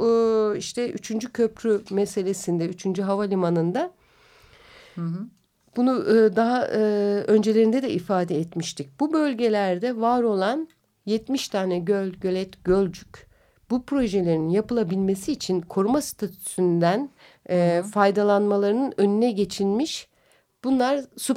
eee, 0.54 0.60
işte 0.60 0.90
üçüncü 0.92 1.32
köprü 1.32 1.82
meselesinde, 1.92 2.66
üçüncü 2.68 3.02
havalimanında 3.02 3.92
bunu 5.76 6.04
e, 6.18 6.36
daha 6.36 6.68
e, 6.68 6.80
öncelerinde 7.28 7.82
de 7.82 7.90
ifade 7.90 8.40
etmiştik. 8.40 9.00
Bu 9.00 9.14
bölgelerde 9.14 9.98
var 9.98 10.24
olan 10.24 10.68
70 11.06 11.50
tane 11.50 11.80
göl, 11.80 12.10
gölet, 12.10 12.64
gölcük 12.64 13.28
bu 13.70 13.84
projelerin 13.84 14.50
yapılabilmesi 14.50 15.32
için 15.32 15.62
koruma 15.62 16.02
statüsünden 16.02 17.10
e, 17.50 17.84
faydalanmalarının 17.94 18.94
önüne 18.98 19.32
geçilmiş. 19.32 20.08
Bunlar 20.64 21.02
su, 21.18 21.36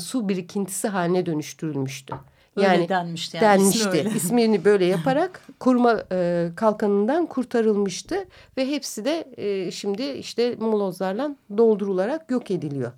su 0.00 0.28
birikintisi 0.28 0.88
haline 0.88 1.26
dönüştürülmüştü. 1.26 2.14
Öyle 2.56 2.88
denmişti 2.88 3.36
yani, 3.36 3.62
ismi 3.62 3.84
denmişti. 3.84 3.98
öyle. 3.98 4.10
İsmini 4.16 4.64
böyle 4.64 4.84
yaparak 4.84 5.42
koruma 5.60 6.02
e, 6.12 6.48
kalkanından 6.56 7.26
kurtarılmıştı 7.26 8.24
ve 8.56 8.68
hepsi 8.68 9.04
de 9.04 9.28
e, 9.36 9.70
şimdi 9.70 10.02
işte 10.02 10.56
molozlarla 10.58 11.36
doldurularak 11.56 12.30
yok 12.30 12.50
ediliyor. 12.50 12.92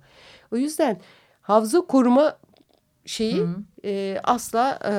O 0.51 0.57
yüzden 0.57 1.01
havza 1.41 1.81
koruma 1.81 2.37
şeyi 3.05 3.45
e, 3.85 4.17
asla 4.23 4.79
e, 4.85 4.93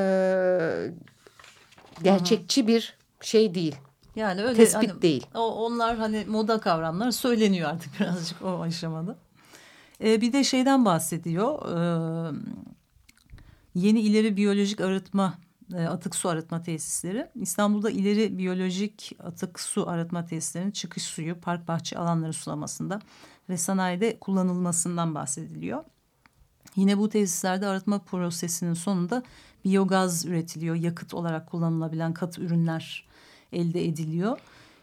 gerçekçi 2.02 2.66
bir 2.66 2.96
şey 3.20 3.54
değil. 3.54 3.76
Yani 4.16 4.42
öyle 4.42 4.54
Tespit 4.54 4.90
hani, 4.90 5.02
değil. 5.02 5.26
O, 5.34 5.40
onlar 5.40 5.96
hani 5.96 6.24
moda 6.28 6.58
kavramlar 6.58 7.10
söyleniyor 7.10 7.70
artık 7.70 7.92
birazcık 8.00 8.42
o 8.42 8.60
aşamada. 8.60 9.16
Ee, 10.04 10.20
bir 10.20 10.32
de 10.32 10.44
şeyden 10.44 10.84
bahsediyor. 10.84 11.58
Ee, 11.68 12.32
yeni 13.74 14.00
ileri 14.00 14.36
biyolojik 14.36 14.80
arıtma 14.80 15.38
e, 15.74 15.84
atık 15.84 16.16
su 16.16 16.28
arıtma 16.28 16.62
tesisleri. 16.62 17.26
İstanbul'da 17.34 17.90
ileri 17.90 18.38
biyolojik 18.38 19.16
atık 19.24 19.60
su 19.60 19.88
arıtma 19.88 20.26
tesislerinin 20.26 20.70
çıkış 20.70 21.02
suyu, 21.02 21.40
park 21.40 21.68
bahçe 21.68 21.98
alanları 21.98 22.32
sulamasında 22.32 23.00
ve 23.48 23.56
sanayide 23.56 24.18
kullanılmasından 24.20 25.14
bahsediliyor. 25.14 25.84
Yine 26.76 26.98
bu 26.98 27.08
tesislerde 27.08 27.66
arıtma 27.66 27.98
prosesinin 27.98 28.74
sonunda 28.74 29.22
biyogaz 29.64 30.26
üretiliyor. 30.26 30.74
Yakıt 30.74 31.14
olarak 31.14 31.50
kullanılabilen 31.50 32.14
katı 32.14 32.40
ürünler 32.40 33.06
elde 33.52 33.84
ediliyor. 33.84 34.38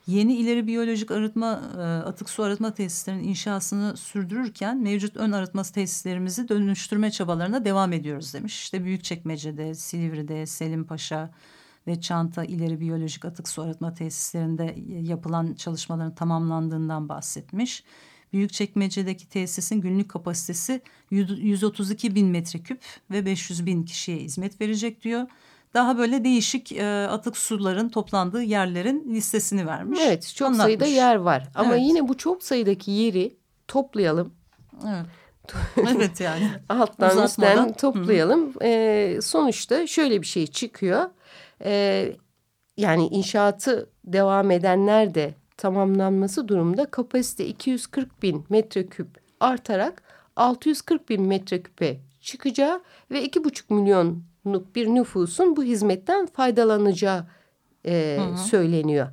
Yeni 0.07 0.35
ileri 0.35 0.67
biyolojik 0.67 1.11
arıtma 1.11 1.61
e, 1.77 1.79
atık 1.81 2.29
su 2.29 2.43
arıtma 2.43 2.73
tesislerinin 2.73 3.23
inşasını 3.23 3.97
sürdürürken 3.97 4.77
mevcut 4.77 5.17
ön 5.17 5.31
arıtma 5.31 5.63
tesislerimizi 5.63 6.49
dönüştürme 6.49 7.11
çabalarına 7.11 7.65
devam 7.65 7.93
ediyoruz 7.93 8.33
demiş. 8.33 8.63
İşte 8.63 8.83
Büyükçekmece'de, 8.83 9.73
Silivri'de, 9.73 10.45
Selimpaşa 10.45 11.31
ve 11.87 12.01
Çanta 12.01 12.43
ileri 12.43 12.79
biyolojik 12.79 13.25
atık 13.25 13.47
su 13.47 13.61
arıtma 13.61 13.93
tesislerinde 13.93 14.75
yapılan 14.87 15.53
çalışmaların 15.53 16.15
tamamlandığından 16.15 17.09
bahsetmiş. 17.09 17.83
Büyükçekmece'deki 18.33 19.29
tesisin 19.29 19.81
günlük 19.81 20.09
kapasitesi 20.09 20.81
132 21.11 22.15
bin 22.15 22.27
metreküp 22.27 22.81
ve 23.11 23.25
500 23.25 23.65
bin 23.65 23.83
kişiye 23.83 24.17
hizmet 24.17 24.61
verecek 24.61 25.03
diyor. 25.03 25.27
Daha 25.73 25.97
böyle 25.97 26.23
değişik 26.23 26.71
e, 26.71 27.07
atık 27.11 27.37
suların 27.37 27.89
toplandığı 27.89 28.41
yerlerin 28.43 29.13
listesini 29.13 29.67
vermiş. 29.67 29.99
Evet 30.03 30.33
çok 30.35 30.47
Anlatmış. 30.47 30.63
sayıda 30.65 30.85
yer 30.85 31.15
var 31.15 31.47
ama 31.55 31.69
Evet. 31.75 31.81
yine 31.85 32.07
bu 32.07 32.17
çok 32.17 32.43
sayıdaki 32.43 32.91
yeri 32.91 33.37
toplayalım. 33.67 34.33
Evet. 34.87 35.05
evet 35.95 36.21
yani. 36.21 36.49
alttan 36.69 37.09
Uzatmadan. 37.17 37.25
üstten 37.57 37.73
toplayalım. 37.73 38.53
Ee, 38.61 39.19
sonuçta 39.21 39.87
şöyle 39.87 40.21
bir 40.21 40.27
şey 40.27 40.47
çıkıyor. 40.47 41.09
Ee, 41.63 42.15
yani 42.77 43.07
inşaatı 43.07 43.89
devam 44.05 44.51
edenler 44.51 45.15
de 45.15 45.33
tamamlanması 45.57 46.47
durumda 46.47 46.85
kapasite 46.85 47.45
240 47.47 48.23
bin 48.23 48.45
metreküp 48.49 49.07
artarak 49.39 50.03
640 50.35 51.09
bin 51.09 51.21
metreküpe 51.21 51.99
çıkacağı 52.21 52.81
ve 53.11 53.25
2,5 53.25 53.73
milyonluk 53.73 54.17
bir 54.75 54.87
nüfusun 54.87 55.55
bu 55.55 55.63
hizmetten 55.63 56.25
faydalanacağı 56.25 57.27
e, 57.85 58.17
hı 58.19 58.33
hı. 58.33 58.37
söyleniyor. 58.37 59.07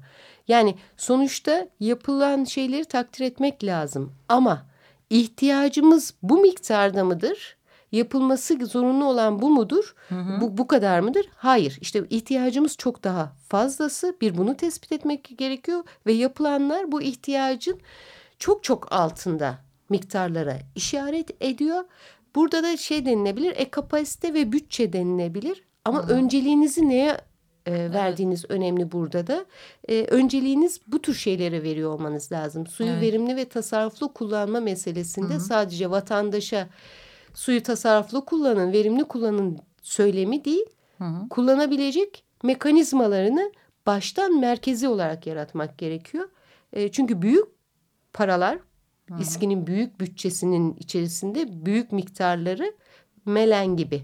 Yani 0.48 0.74
sonuçta 0.96 1.68
yapılan 1.80 2.44
şeyleri 2.44 2.84
takdir 2.84 3.24
etmek 3.24 3.64
lazım 3.64 4.12
ama 4.28 4.66
ihtiyacımız 5.10 6.14
bu 6.22 6.38
miktarda 6.38 7.04
mıdır? 7.04 7.56
Yapılması 7.92 8.66
zorunlu 8.66 9.04
olan 9.04 9.42
bu 9.42 9.50
mudur? 9.50 9.94
Hı 10.08 10.14
hı. 10.14 10.40
Bu, 10.40 10.58
bu 10.58 10.66
kadar 10.66 11.00
mıdır? 11.00 11.26
Hayır. 11.36 11.78
İşte 11.80 12.04
ihtiyacımız 12.10 12.76
çok 12.76 13.04
daha 13.04 13.32
fazlası. 13.48 14.16
Bir 14.20 14.36
bunu 14.36 14.56
tespit 14.56 14.92
etmek 14.92 15.38
gerekiyor 15.38 15.84
ve 16.06 16.12
yapılanlar 16.12 16.92
bu 16.92 17.02
ihtiyacın 17.02 17.80
çok 18.38 18.64
çok 18.64 18.92
altında 18.92 19.58
miktarlara 19.88 20.58
işaret 20.74 21.42
ediyor. 21.42 21.84
Burada 22.34 22.62
da 22.62 22.76
şey 22.76 23.06
denilebilir, 23.06 23.52
e 23.56 23.70
kapasite 23.70 24.34
ve 24.34 24.52
bütçe 24.52 24.92
denilebilir. 24.92 25.64
Ama 25.84 26.08
hı 26.08 26.12
önceliğinizi 26.12 26.88
neye 26.88 27.18
e, 27.66 27.92
verdiğiniz 27.92 28.40
evet. 28.40 28.50
önemli 28.50 28.92
burada 28.92 29.26
da. 29.26 29.44
E, 29.88 30.04
önceliğiniz 30.04 30.80
bu 30.86 31.02
tür 31.02 31.14
şeylere 31.14 31.62
veriyor 31.62 31.94
olmanız 31.94 32.32
lazım. 32.32 32.66
Suyu 32.66 32.90
evet. 32.90 33.02
verimli 33.02 33.36
ve 33.36 33.44
tasarruflu 33.44 34.12
kullanma 34.12 34.60
meselesinde 34.60 35.34
Hı 35.34 35.38
-hı. 35.38 35.40
sadece 35.40 35.90
vatandaşa 35.90 36.68
suyu 37.34 37.62
tasarruflu 37.62 38.24
kullanın, 38.24 38.72
verimli 38.72 39.04
kullanın 39.04 39.58
söylemi 39.82 40.44
değil. 40.44 40.66
Hı 40.98 41.04
-hı. 41.04 41.28
Kullanabilecek 41.28 42.24
mekanizmalarını 42.42 43.52
baştan 43.86 44.40
merkezi 44.40 44.88
olarak 44.88 45.26
yaratmak 45.26 45.78
gerekiyor. 45.78 46.28
E, 46.72 46.92
çünkü 46.92 47.22
büyük 47.22 47.44
paralar, 48.12 48.58
Hı. 49.08 49.22
İSKİ'nin 49.22 49.66
büyük 49.66 50.00
bütçesinin 50.00 50.76
içerisinde 50.80 51.66
büyük 51.66 51.92
miktarları 51.92 52.72
melen 53.26 53.76
gibi 53.76 54.02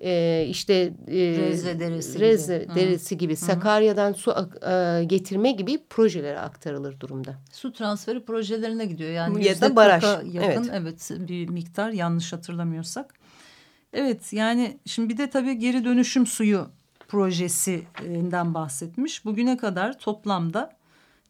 e, 0.00 0.46
işte 0.48 0.74
e, 1.08 1.14
Rezve 1.14 1.80
Deresi 1.80 2.20
Rezve 2.20 2.58
gibi, 2.58 2.74
deresi 2.74 3.18
gibi 3.18 3.36
Sakarya'dan 3.36 4.12
su 4.12 4.34
e, 4.70 5.04
getirme 5.04 5.52
gibi 5.52 5.78
projelere 5.90 6.38
aktarılır 6.38 7.00
durumda. 7.00 7.34
Su 7.52 7.72
transferi 7.72 8.24
projelerine 8.24 8.86
gidiyor. 8.86 9.10
Yani 9.10 9.46
ya 9.46 9.60
da 9.60 9.76
baraj. 9.76 10.04
Yakın, 10.04 10.32
evet. 10.40 10.70
evet 10.72 11.10
bir 11.28 11.48
miktar 11.48 11.90
yanlış 11.90 12.32
hatırlamıyorsak. 12.32 13.14
Evet 13.92 14.32
yani 14.32 14.78
şimdi 14.86 15.08
bir 15.08 15.18
de 15.18 15.30
tabii 15.30 15.58
geri 15.58 15.84
dönüşüm 15.84 16.26
suyu 16.26 16.66
projesinden 17.08 18.54
bahsetmiş. 18.54 19.24
Bugüne 19.24 19.56
kadar 19.56 19.98
toplamda 19.98 20.79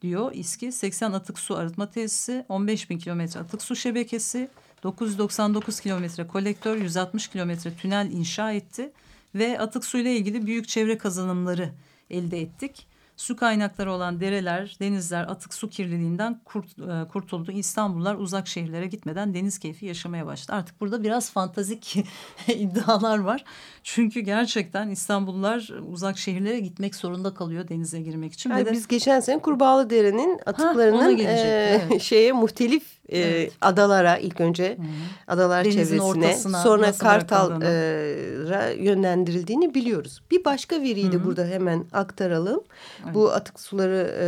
diyor 0.03 0.33
İSKİ 0.35 0.73
80 0.73 1.13
atık 1.13 1.39
su 1.39 1.57
arıtma 1.57 1.91
tesisi, 1.91 2.45
15 2.49 2.91
bin 2.91 2.99
kilometre 2.99 3.41
atık 3.41 3.63
su 3.63 3.77
şebekesi, 3.77 4.49
999 4.83 5.81
kilometre 5.81 6.27
kolektör, 6.27 6.77
160 6.77 7.29
kilometre 7.29 7.75
tünel 7.75 8.11
inşa 8.13 8.53
etti 8.53 8.93
ve 9.35 9.61
atık 9.61 9.85
suyla 9.85 10.11
ilgili 10.11 10.47
büyük 10.47 10.69
çevre 10.69 10.99
kazanımları 10.99 11.73
elde 12.11 12.41
ettik. 12.41 12.87
Su 13.21 13.37
kaynakları 13.37 13.93
olan 13.93 14.21
dereler, 14.21 14.77
denizler 14.81 15.23
atık 15.23 15.55
su 15.55 15.69
kirliliğinden 15.69 16.41
kurt, 16.45 16.79
e, 16.79 17.09
kurtuldu. 17.09 17.53
İstanbullular 17.53 18.15
uzak 18.15 18.49
şehirlere 18.49 18.87
gitmeden 18.87 19.35
deniz 19.35 19.59
keyfi 19.59 19.87
yaşamaya 19.87 20.27
başladı. 20.27 20.57
Artık 20.57 20.81
burada 20.81 21.03
biraz 21.03 21.31
fantazik 21.31 21.97
iddialar 22.49 23.19
var. 23.19 23.45
Çünkü 23.83 24.21
gerçekten 24.21 24.89
İstanbullular 24.89 25.73
uzak 25.93 26.19
şehirlere 26.19 26.61
gitmek 26.61 26.95
zorunda 26.95 27.35
kalıyor 27.35 27.69
denize 27.69 28.01
girmek 28.01 28.33
için. 28.33 28.51
Yani 28.51 28.73
biz 28.73 28.89
geçen 28.89 29.21
sene 29.21 29.39
Kurbağalı 29.39 29.91
Dere'nin 29.91 30.41
atıklarının 30.47 31.01
ha, 31.01 31.11
e, 31.11 31.81
evet. 31.89 32.03
şeye 32.03 32.33
muhtelif 32.33 33.00
e, 33.09 33.19
evet. 33.19 33.53
adalara 33.61 34.19
ilk 34.19 34.41
önce 34.41 34.77
Hı. 34.77 34.83
adalar 35.27 35.65
Denizin 35.65 35.99
çevresine 35.99 36.35
sonra 36.63 36.93
Kartal'a 36.93 38.71
yönlendirildiğini 38.71 39.75
biliyoruz. 39.75 40.23
Bir 40.31 40.45
başka 40.45 40.83
veriyi 40.83 41.13
de 41.13 41.25
burada 41.25 41.45
hemen 41.45 41.85
aktaralım. 41.93 42.61
Evet. 43.05 43.15
Bu 43.15 43.31
atık 43.31 43.61
suları 43.61 44.17
e, 44.21 44.27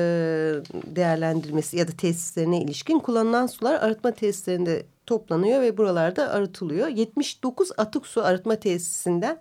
değerlendirmesi 0.96 1.76
ya 1.76 1.88
da 1.88 1.92
tesislerine 1.92 2.62
ilişkin 2.62 2.98
kullanılan 2.98 3.46
sular 3.46 3.74
arıtma 3.74 4.10
tesislerinde 4.10 4.86
toplanıyor 5.06 5.60
ve 5.60 5.76
buralarda 5.76 6.30
arıtılıyor. 6.30 6.88
79 6.88 7.70
atık 7.76 8.06
su 8.06 8.24
arıtma 8.24 8.56
tesisinden 8.56 9.38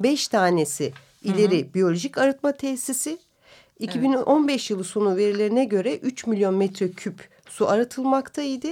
5 0.00 0.28
tanesi 0.28 0.92
ileri 1.24 1.62
hı 1.62 1.68
hı. 1.68 1.74
biyolojik 1.74 2.18
arıtma 2.18 2.52
tesisi. 2.52 3.18
2015 3.78 4.54
evet. 4.54 4.70
yılı 4.70 4.84
sonu 4.84 5.16
verilerine 5.16 5.64
göre 5.64 5.96
3 5.96 6.26
milyon 6.26 6.54
metreküp 6.54 7.28
su 7.52 7.68
arıtılmaktaydı. 7.68 8.68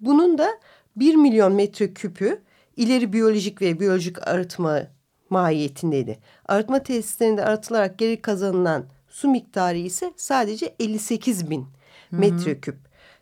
Bunun 0.00 0.38
da 0.38 0.48
1 0.96 1.14
milyon 1.14 1.52
metreküpü 1.52 2.42
ileri 2.76 3.12
biyolojik 3.12 3.62
ve 3.62 3.80
biyolojik 3.80 4.28
arıtma 4.28 4.82
mahiyetindeydi. 5.30 6.18
Arıtma 6.46 6.82
tesislerinde 6.82 7.44
arıtılarak 7.44 7.98
geri 7.98 8.22
kazanılan 8.22 8.84
su 9.08 9.28
miktarı 9.28 9.78
ise 9.78 10.12
sadece 10.16 10.74
58 10.80 11.50
bin 11.50 11.66
metreküp. 12.10 12.76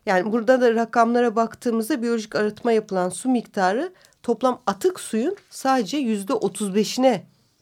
Yani 0.05 0.31
burada 0.31 0.61
da 0.61 0.75
rakamlara 0.75 1.35
baktığımızda 1.35 2.01
biyolojik 2.01 2.35
arıtma 2.35 2.71
yapılan 2.71 3.09
su 3.09 3.29
miktarı 3.29 3.93
toplam 4.23 4.61
atık 4.67 4.99
suyun 4.99 5.35
sadece 5.49 5.97
yüzde 5.97 6.33
35'ine 6.33 7.21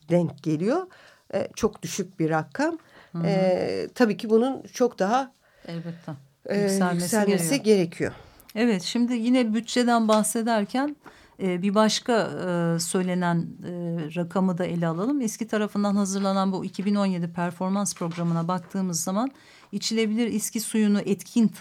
denk 0.10 0.43
geliyor. 0.43 0.88
Ee, 1.33 1.47
çok 1.55 1.81
düşük 1.81 2.19
bir 2.19 2.29
rakam. 2.29 2.77
Hı 3.12 3.17
hı. 3.17 3.23
Ee, 3.27 3.88
tabii 3.95 4.17
ki 4.17 4.29
bunun 4.29 4.62
çok 4.73 4.99
daha 4.99 5.31
Elbette. 5.67 6.26
E, 6.47 6.62
yükselmesi, 6.62 7.03
yükselmesi 7.03 7.49
gerekiyor. 7.49 7.63
gerekiyor. 7.63 8.12
Evet 8.55 8.83
şimdi 8.83 9.13
yine 9.13 9.53
bütçeden 9.53 10.07
bahsederken 10.07 10.95
e, 11.41 11.62
bir 11.62 11.75
başka 11.75 12.13
e, 12.13 12.79
söylenen 12.79 13.38
e, 13.38 13.71
rakamı 14.15 14.57
da 14.57 14.65
ele 14.65 14.88
alalım. 14.88 15.21
Eski 15.21 15.47
tarafından 15.47 15.95
hazırlanan 15.95 16.51
bu 16.51 16.65
2017 16.65 17.33
performans 17.33 17.95
programına 17.95 18.47
baktığımız 18.47 19.03
zaman 19.03 19.31
içilebilir 19.71 20.27
iski 20.27 20.60
suyunu 20.60 20.99
etkin 20.99 21.51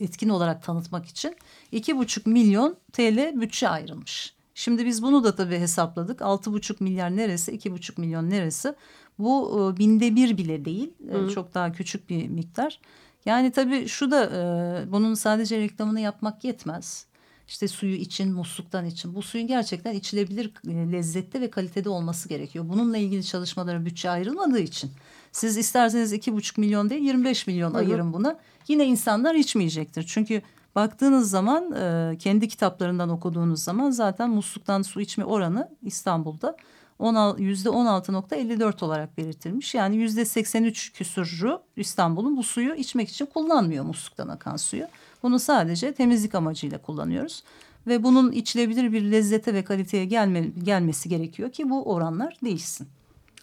etkin 0.00 0.28
olarak 0.28 0.62
tanıtmak 0.62 1.06
için 1.06 1.36
iki 1.72 1.96
buçuk 1.96 2.26
milyon 2.26 2.76
TL 2.92 3.40
bütçe 3.40 3.68
ayrılmış. 3.68 4.34
Şimdi 4.54 4.86
biz 4.86 5.02
bunu 5.02 5.24
da 5.24 5.34
tabii 5.34 5.58
hesapladık. 5.58 6.22
Altı 6.22 6.52
buçuk 6.52 6.80
milyar 6.80 7.16
neresi, 7.16 7.52
iki 7.52 7.72
buçuk 7.72 7.98
milyon 7.98 8.30
neresi? 8.30 8.74
Bu 9.18 9.60
e, 9.74 9.78
binde 9.78 10.16
bir 10.16 10.36
bile 10.36 10.64
değil. 10.64 10.92
E, 11.10 11.28
çok 11.28 11.54
daha 11.54 11.72
küçük 11.72 12.10
bir 12.10 12.28
miktar. 12.28 12.80
Yani 13.26 13.50
tabii 13.50 13.88
şu 13.88 14.10
da 14.10 14.24
e, 14.24 14.92
bunun 14.92 15.14
sadece 15.14 15.60
reklamını 15.60 16.00
yapmak 16.00 16.44
yetmez. 16.44 17.06
İşte 17.48 17.68
suyu 17.68 17.94
için, 17.94 18.32
musluktan 18.32 18.86
için. 18.86 19.14
Bu 19.14 19.22
suyun 19.22 19.46
gerçekten 19.46 19.92
içilebilir 19.92 20.52
e, 20.68 20.92
lezzette 20.92 21.40
ve 21.40 21.50
kalitede 21.50 21.88
olması 21.88 22.28
gerekiyor. 22.28 22.68
Bununla 22.68 22.96
ilgili 22.96 23.24
çalışmalara 23.24 23.84
bütçe 23.84 24.10
ayrılmadığı 24.10 24.58
için. 24.58 24.90
Siz 25.32 25.56
isterseniz 25.56 26.12
iki 26.12 26.32
buçuk 26.32 26.58
milyon 26.58 26.90
değil 26.90 27.02
25 27.02 27.46
milyon 27.46 27.70
Hı 27.70 27.74
-hı. 27.74 27.78
ayırın 27.78 28.12
buna. 28.12 28.38
Yine 28.68 28.84
insanlar 28.84 29.34
içmeyecektir. 29.34 30.04
Çünkü 30.08 30.42
baktığınız 30.74 31.30
zaman 31.30 31.72
e, 31.72 32.16
kendi 32.18 32.48
kitaplarından 32.48 33.08
okuduğunuz 33.08 33.62
zaman 33.62 33.90
zaten 33.90 34.30
musluktan 34.30 34.82
su 34.82 35.00
içme 35.00 35.24
oranı 35.24 35.68
İstanbul'da 35.82 36.56
%16.54 37.00 38.84
olarak 38.84 39.18
belirtilmiş. 39.18 39.74
Yani 39.74 39.96
yüzde 39.96 40.24
83 40.24 40.92
küsurru 40.92 41.62
İstanbul'un 41.76 42.36
bu 42.36 42.42
suyu 42.42 42.74
içmek 42.74 43.08
için 43.08 43.26
kullanmıyor 43.26 43.84
musluktan 43.84 44.28
akan 44.28 44.56
suyu. 44.56 44.86
Bunu 45.22 45.38
sadece 45.38 45.94
temizlik 45.94 46.34
amacıyla 46.34 46.78
kullanıyoruz. 46.78 47.42
Ve 47.86 48.02
bunun 48.02 48.32
içilebilir 48.32 48.92
bir 48.92 49.02
lezzete 49.02 49.54
ve 49.54 49.64
kaliteye 49.64 50.04
gelme, 50.04 50.40
gelmesi 50.64 51.08
gerekiyor 51.08 51.52
ki 51.52 51.70
bu 51.70 51.92
oranlar 51.92 52.36
değişsin. 52.44 52.88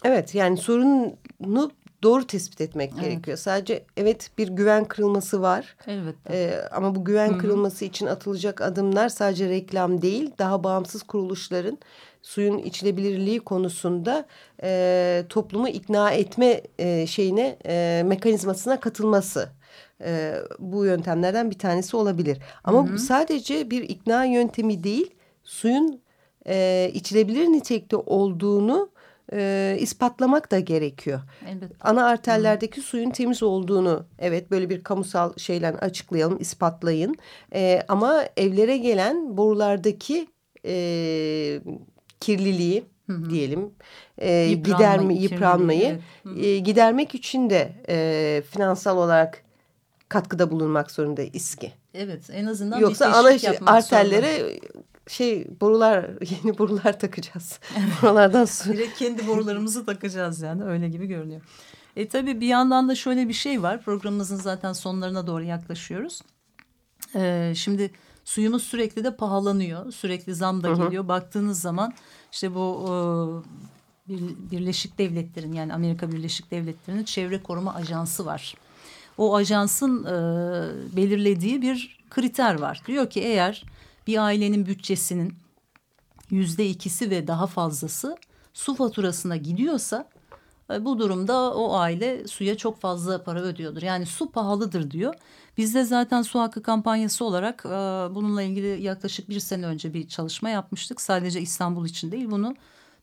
Evet 0.04 0.34
yani 0.34 0.56
sorunu 0.56 1.70
doğru 2.02 2.26
tespit 2.26 2.60
etmek 2.60 2.92
evet. 2.94 3.04
gerekiyor. 3.04 3.36
Sadece 3.36 3.84
evet 3.96 4.30
bir 4.38 4.48
güven 4.48 4.84
kırılması 4.84 5.42
var. 5.42 5.76
Elbette. 5.86 6.34
Ee, 6.34 6.68
ama 6.72 6.94
bu 6.94 7.04
güven 7.04 7.28
Hı 7.28 7.32
-hı. 7.32 7.38
kırılması 7.38 7.84
için 7.84 8.06
atılacak 8.06 8.60
adımlar 8.60 9.08
sadece 9.08 9.48
reklam 9.48 10.02
değil, 10.02 10.30
daha 10.38 10.64
bağımsız 10.64 11.02
kuruluşların 11.02 11.78
suyun 12.22 12.58
içilebilirliği 12.58 13.40
konusunda 13.40 14.26
e, 14.62 15.24
toplumu 15.28 15.68
ikna 15.68 16.10
etme 16.10 16.60
e, 16.78 17.06
şeyine 17.06 17.58
e, 17.66 18.02
mekanizmasına 18.06 18.80
katılması 18.80 19.48
e, 20.04 20.34
bu 20.58 20.84
yöntemlerden 20.84 21.50
bir 21.50 21.58
tanesi 21.58 21.96
olabilir. 21.96 22.38
Ama 22.64 22.88
hı 22.88 22.92
hı. 22.92 22.98
sadece 22.98 23.70
bir 23.70 23.82
ikna 23.82 24.24
yöntemi 24.24 24.84
değil, 24.84 25.14
suyun 25.42 26.00
e, 26.46 26.90
içilebilir 26.94 27.46
nitelikte 27.46 27.96
olduğunu 27.96 28.90
e, 29.32 29.76
ispatlamak 29.80 30.50
da 30.50 30.60
gerekiyor. 30.60 31.20
Elbette. 31.48 31.74
Ana 31.80 32.06
arterlerdeki 32.06 32.80
Hı. 32.80 32.84
suyun 32.84 33.10
temiz 33.10 33.42
olduğunu 33.42 34.04
evet 34.18 34.50
böyle 34.50 34.70
bir 34.70 34.82
kamusal 34.82 35.32
şeyle 35.36 35.68
açıklayalım, 35.68 36.40
ispatlayın. 36.40 37.16
E, 37.54 37.82
ama 37.88 38.24
evlere 38.36 38.76
gelen 38.76 39.36
borulardaki 39.36 40.26
e, 40.66 40.74
kirliliği 42.20 42.84
Hı 43.06 43.12
-hı. 43.12 43.30
diyelim 43.30 43.70
e, 44.18 44.52
giderme 44.52 45.14
yıpranmayı 45.14 45.98
evet. 46.26 46.44
e, 46.44 46.58
gidermek 46.58 47.14
için 47.14 47.50
de 47.50 47.72
e, 47.88 48.42
finansal 48.50 48.98
olarak 48.98 49.42
katkıda 50.08 50.50
bulunmak 50.50 50.90
zorunda 50.90 51.22
İSKİ. 51.22 51.72
Evet 51.94 52.30
en 52.32 52.46
azından 52.46 52.80
Yoksa 52.80 53.06
ana 53.06 53.28
arterlere 53.66 54.38
zorunda. 54.38 54.82
Şey 55.06 55.46
borular 55.60 56.10
yeni 56.44 56.58
borular 56.58 57.00
takacağız. 57.00 57.60
Borulardan 58.02 58.44
su. 58.44 58.72
Direkt 58.72 58.98
kendi 58.98 59.26
borularımızı 59.26 59.86
takacağız 59.86 60.42
yani 60.42 60.64
öyle 60.64 60.88
gibi 60.88 61.06
görünüyor. 61.06 61.40
E 61.96 62.08
tabii 62.08 62.40
bir 62.40 62.46
yandan 62.46 62.88
da 62.88 62.94
şöyle 62.94 63.28
bir 63.28 63.32
şey 63.32 63.62
var. 63.62 63.82
Programımızın 63.82 64.36
zaten 64.36 64.72
sonlarına 64.72 65.26
doğru 65.26 65.44
yaklaşıyoruz. 65.44 66.22
E, 67.14 67.52
şimdi 67.56 67.90
suyumuz 68.24 68.62
sürekli 68.62 69.04
de 69.04 69.16
pahalanıyor. 69.16 69.92
Sürekli 69.92 70.34
zam 70.34 70.62
da 70.62 70.68
geliyor. 70.68 70.92
Hı 70.92 70.98
hı. 70.98 71.08
Baktığınız 71.08 71.60
zaman 71.60 71.92
işte 72.32 72.54
bu 72.54 72.84
e, 72.88 74.12
Birleşik 74.50 74.98
Devletler'in 74.98 75.52
yani 75.52 75.74
Amerika 75.74 76.12
Birleşik 76.12 76.50
Devletleri'nin 76.50 77.04
Çevre 77.04 77.42
Koruma 77.42 77.74
Ajansı 77.74 78.26
var. 78.26 78.54
O 79.18 79.36
ajansın 79.36 80.04
e, 80.04 80.16
belirlediği 80.96 81.62
bir 81.62 81.98
kriter 82.10 82.54
var. 82.54 82.82
Diyor 82.86 83.10
ki 83.10 83.20
eğer 83.20 83.64
bir 84.06 84.24
ailenin 84.24 84.66
bütçesinin 84.66 85.34
yüzde 86.30 86.66
ikisi 86.66 87.10
ve 87.10 87.26
daha 87.26 87.46
fazlası 87.46 88.16
su 88.54 88.74
faturasına 88.74 89.36
gidiyorsa 89.36 90.08
e, 90.70 90.84
bu 90.84 90.98
durumda 90.98 91.54
o 91.54 91.74
aile 91.74 92.28
suya 92.28 92.56
çok 92.56 92.80
fazla 92.80 93.24
para 93.24 93.42
ödüyordur. 93.42 93.82
Yani 93.82 94.06
su 94.06 94.30
pahalıdır 94.30 94.90
diyor. 94.90 95.14
Biz 95.56 95.74
de 95.74 95.84
zaten 95.84 96.22
su 96.22 96.40
hakkı 96.40 96.62
kampanyası 96.62 97.24
olarak 97.24 97.62
e, 97.66 97.68
bununla 98.14 98.42
ilgili 98.42 98.82
yaklaşık 98.82 99.28
bir 99.28 99.40
sene 99.40 99.66
önce 99.66 99.94
bir 99.94 100.08
çalışma 100.08 100.48
yapmıştık. 100.48 101.00
Sadece 101.00 101.40
İstanbul 101.40 101.86
için 101.86 102.12
değil 102.12 102.30
bunu 102.30 102.54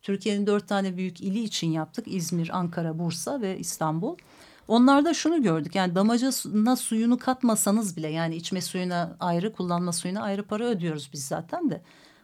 Türkiye'nin 0.02 0.48
dört 0.48 0.68
tane 0.68 0.98
büyük 0.98 1.22
ili 1.22 1.44
için 1.44 1.72
yaptık. 1.72 2.08
İzmir, 2.08 2.58
Ankara, 2.58 3.00
Bursa 3.00 3.42
ve 3.42 3.60
İstanbul. 3.60 4.18
Onlarda 4.70 5.14
şunu 5.14 5.44
gördük 5.44 5.76
yani 5.76 5.96
damacana 5.96 6.76
suyunu 6.76 7.18
katmasanız 7.18 7.98
bile 7.98 8.08
yani 8.08 8.36
içme 8.36 8.62
suyuna 8.62 9.18
ayrı 9.20 9.54
kullanma 9.54 9.92
suyuna 9.92 10.22
ayrı 10.22 10.44
para 10.44 10.66
ödüyoruz 10.66 11.10
biz 11.14 11.28
zaten 11.28 11.70
de. 11.70 11.82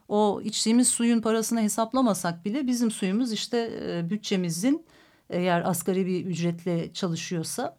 O 0.08 0.42
içtiğimiz 0.44 0.88
suyun 0.88 1.22
parasını 1.22 1.62
hesaplamasak 1.62 2.46
bile 2.46 2.68
bizim 2.68 2.92
suyumuz 2.92 3.32
işte 3.32 3.72
e, 3.82 4.10
bütçemizin 4.10 4.86
eğer 5.30 5.70
asgari 5.70 6.06
bir 6.06 6.26
ücretle 6.26 6.94
çalışıyorsa 6.94 7.78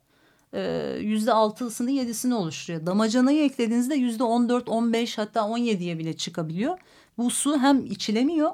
e, 0.53 0.93
yüzde 1.01 1.33
altısını 1.33 1.91
yedisini 1.91 2.35
oluşturuyor. 2.35 2.87
Damacanayı 2.87 3.45
eklediğinizde 3.45 3.95
yüzde 3.95 4.25
on 4.25 4.49
dört 4.49 4.69
on 4.69 4.93
beş 4.93 5.19
hatta 5.19 5.49
on 5.49 5.59
yediye 5.59 5.99
bile 5.99 6.17
çıkabiliyor. 6.17 6.79
Bu 7.19 7.31
su 7.31 7.59
hem 7.59 7.87
içilemiyor 7.87 8.51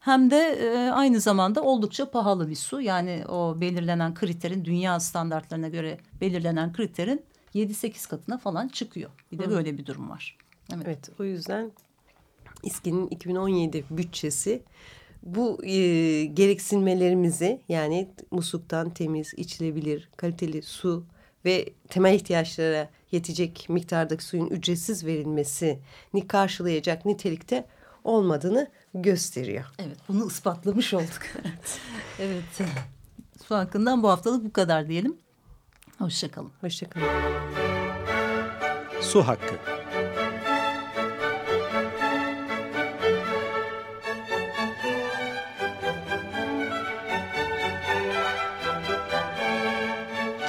hem 0.00 0.30
de 0.30 0.36
e, 0.36 0.90
aynı 0.90 1.20
zamanda 1.20 1.62
oldukça 1.62 2.10
pahalı 2.10 2.48
bir 2.48 2.54
su. 2.54 2.80
Yani 2.80 3.24
o 3.28 3.60
belirlenen 3.60 4.14
kriterin 4.14 4.64
dünya 4.64 5.00
standartlarına 5.00 5.68
göre 5.68 5.98
belirlenen 6.20 6.72
kriterin 6.72 7.22
7-8 7.54 8.08
katına 8.08 8.38
falan 8.38 8.68
çıkıyor. 8.68 9.10
Bir 9.32 9.38
de 9.38 9.46
Hı. 9.46 9.50
böyle 9.50 9.78
bir 9.78 9.86
durum 9.86 10.10
var. 10.10 10.38
Evet, 10.74 10.84
evet 10.86 11.10
o 11.20 11.24
yüzden 11.24 11.70
İSKİ'nin 12.62 13.06
2017 13.06 13.84
bütçesi 13.90 14.62
bu 15.22 15.64
e, 15.64 16.24
gereksinmelerimizi 16.24 17.60
yani 17.68 18.08
musluktan 18.30 18.90
temiz, 18.90 19.34
içilebilir, 19.36 20.08
kaliteli 20.16 20.62
su 20.62 21.04
ve 21.44 21.68
temel 21.88 22.14
ihtiyaçlara 22.14 22.90
yetecek 23.12 23.66
miktardaki 23.68 24.24
suyun 24.24 24.46
ücretsiz 24.46 25.06
verilmesini 25.06 26.28
karşılayacak 26.28 27.06
nitelikte 27.06 27.66
olmadığını 28.04 28.70
gösteriyor. 28.94 29.64
Evet 29.78 29.98
bunu 30.08 30.26
ispatlamış 30.26 30.94
olduk. 30.94 31.22
evet. 32.18 32.60
Su 33.48 33.54
hakkından 33.54 34.02
bu 34.02 34.08
haftalık 34.08 34.44
bu 34.44 34.52
kadar 34.52 34.88
diyelim. 34.88 35.16
Hoşçakalın. 35.98 36.52
Hoşçakalın. 36.60 37.06
Su 39.00 39.22
hakkı. 39.22 39.54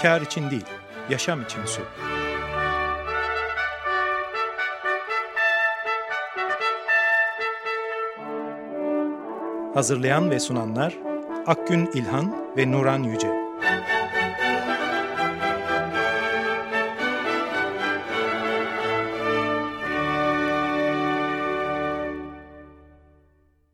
Kar 0.02 0.22
için 0.22 0.52
değil, 0.52 0.66
yaşam 1.10 1.42
için 1.42 1.66
su. 1.66 1.82
Hazırlayan 9.74 10.32
ve 10.32 10.40
sunanlar 10.40 10.98
Akgün 11.48 11.90
İlhan 11.94 12.36
ve 12.58 12.72
Nuran 12.72 13.04
Yüce. 13.04 13.41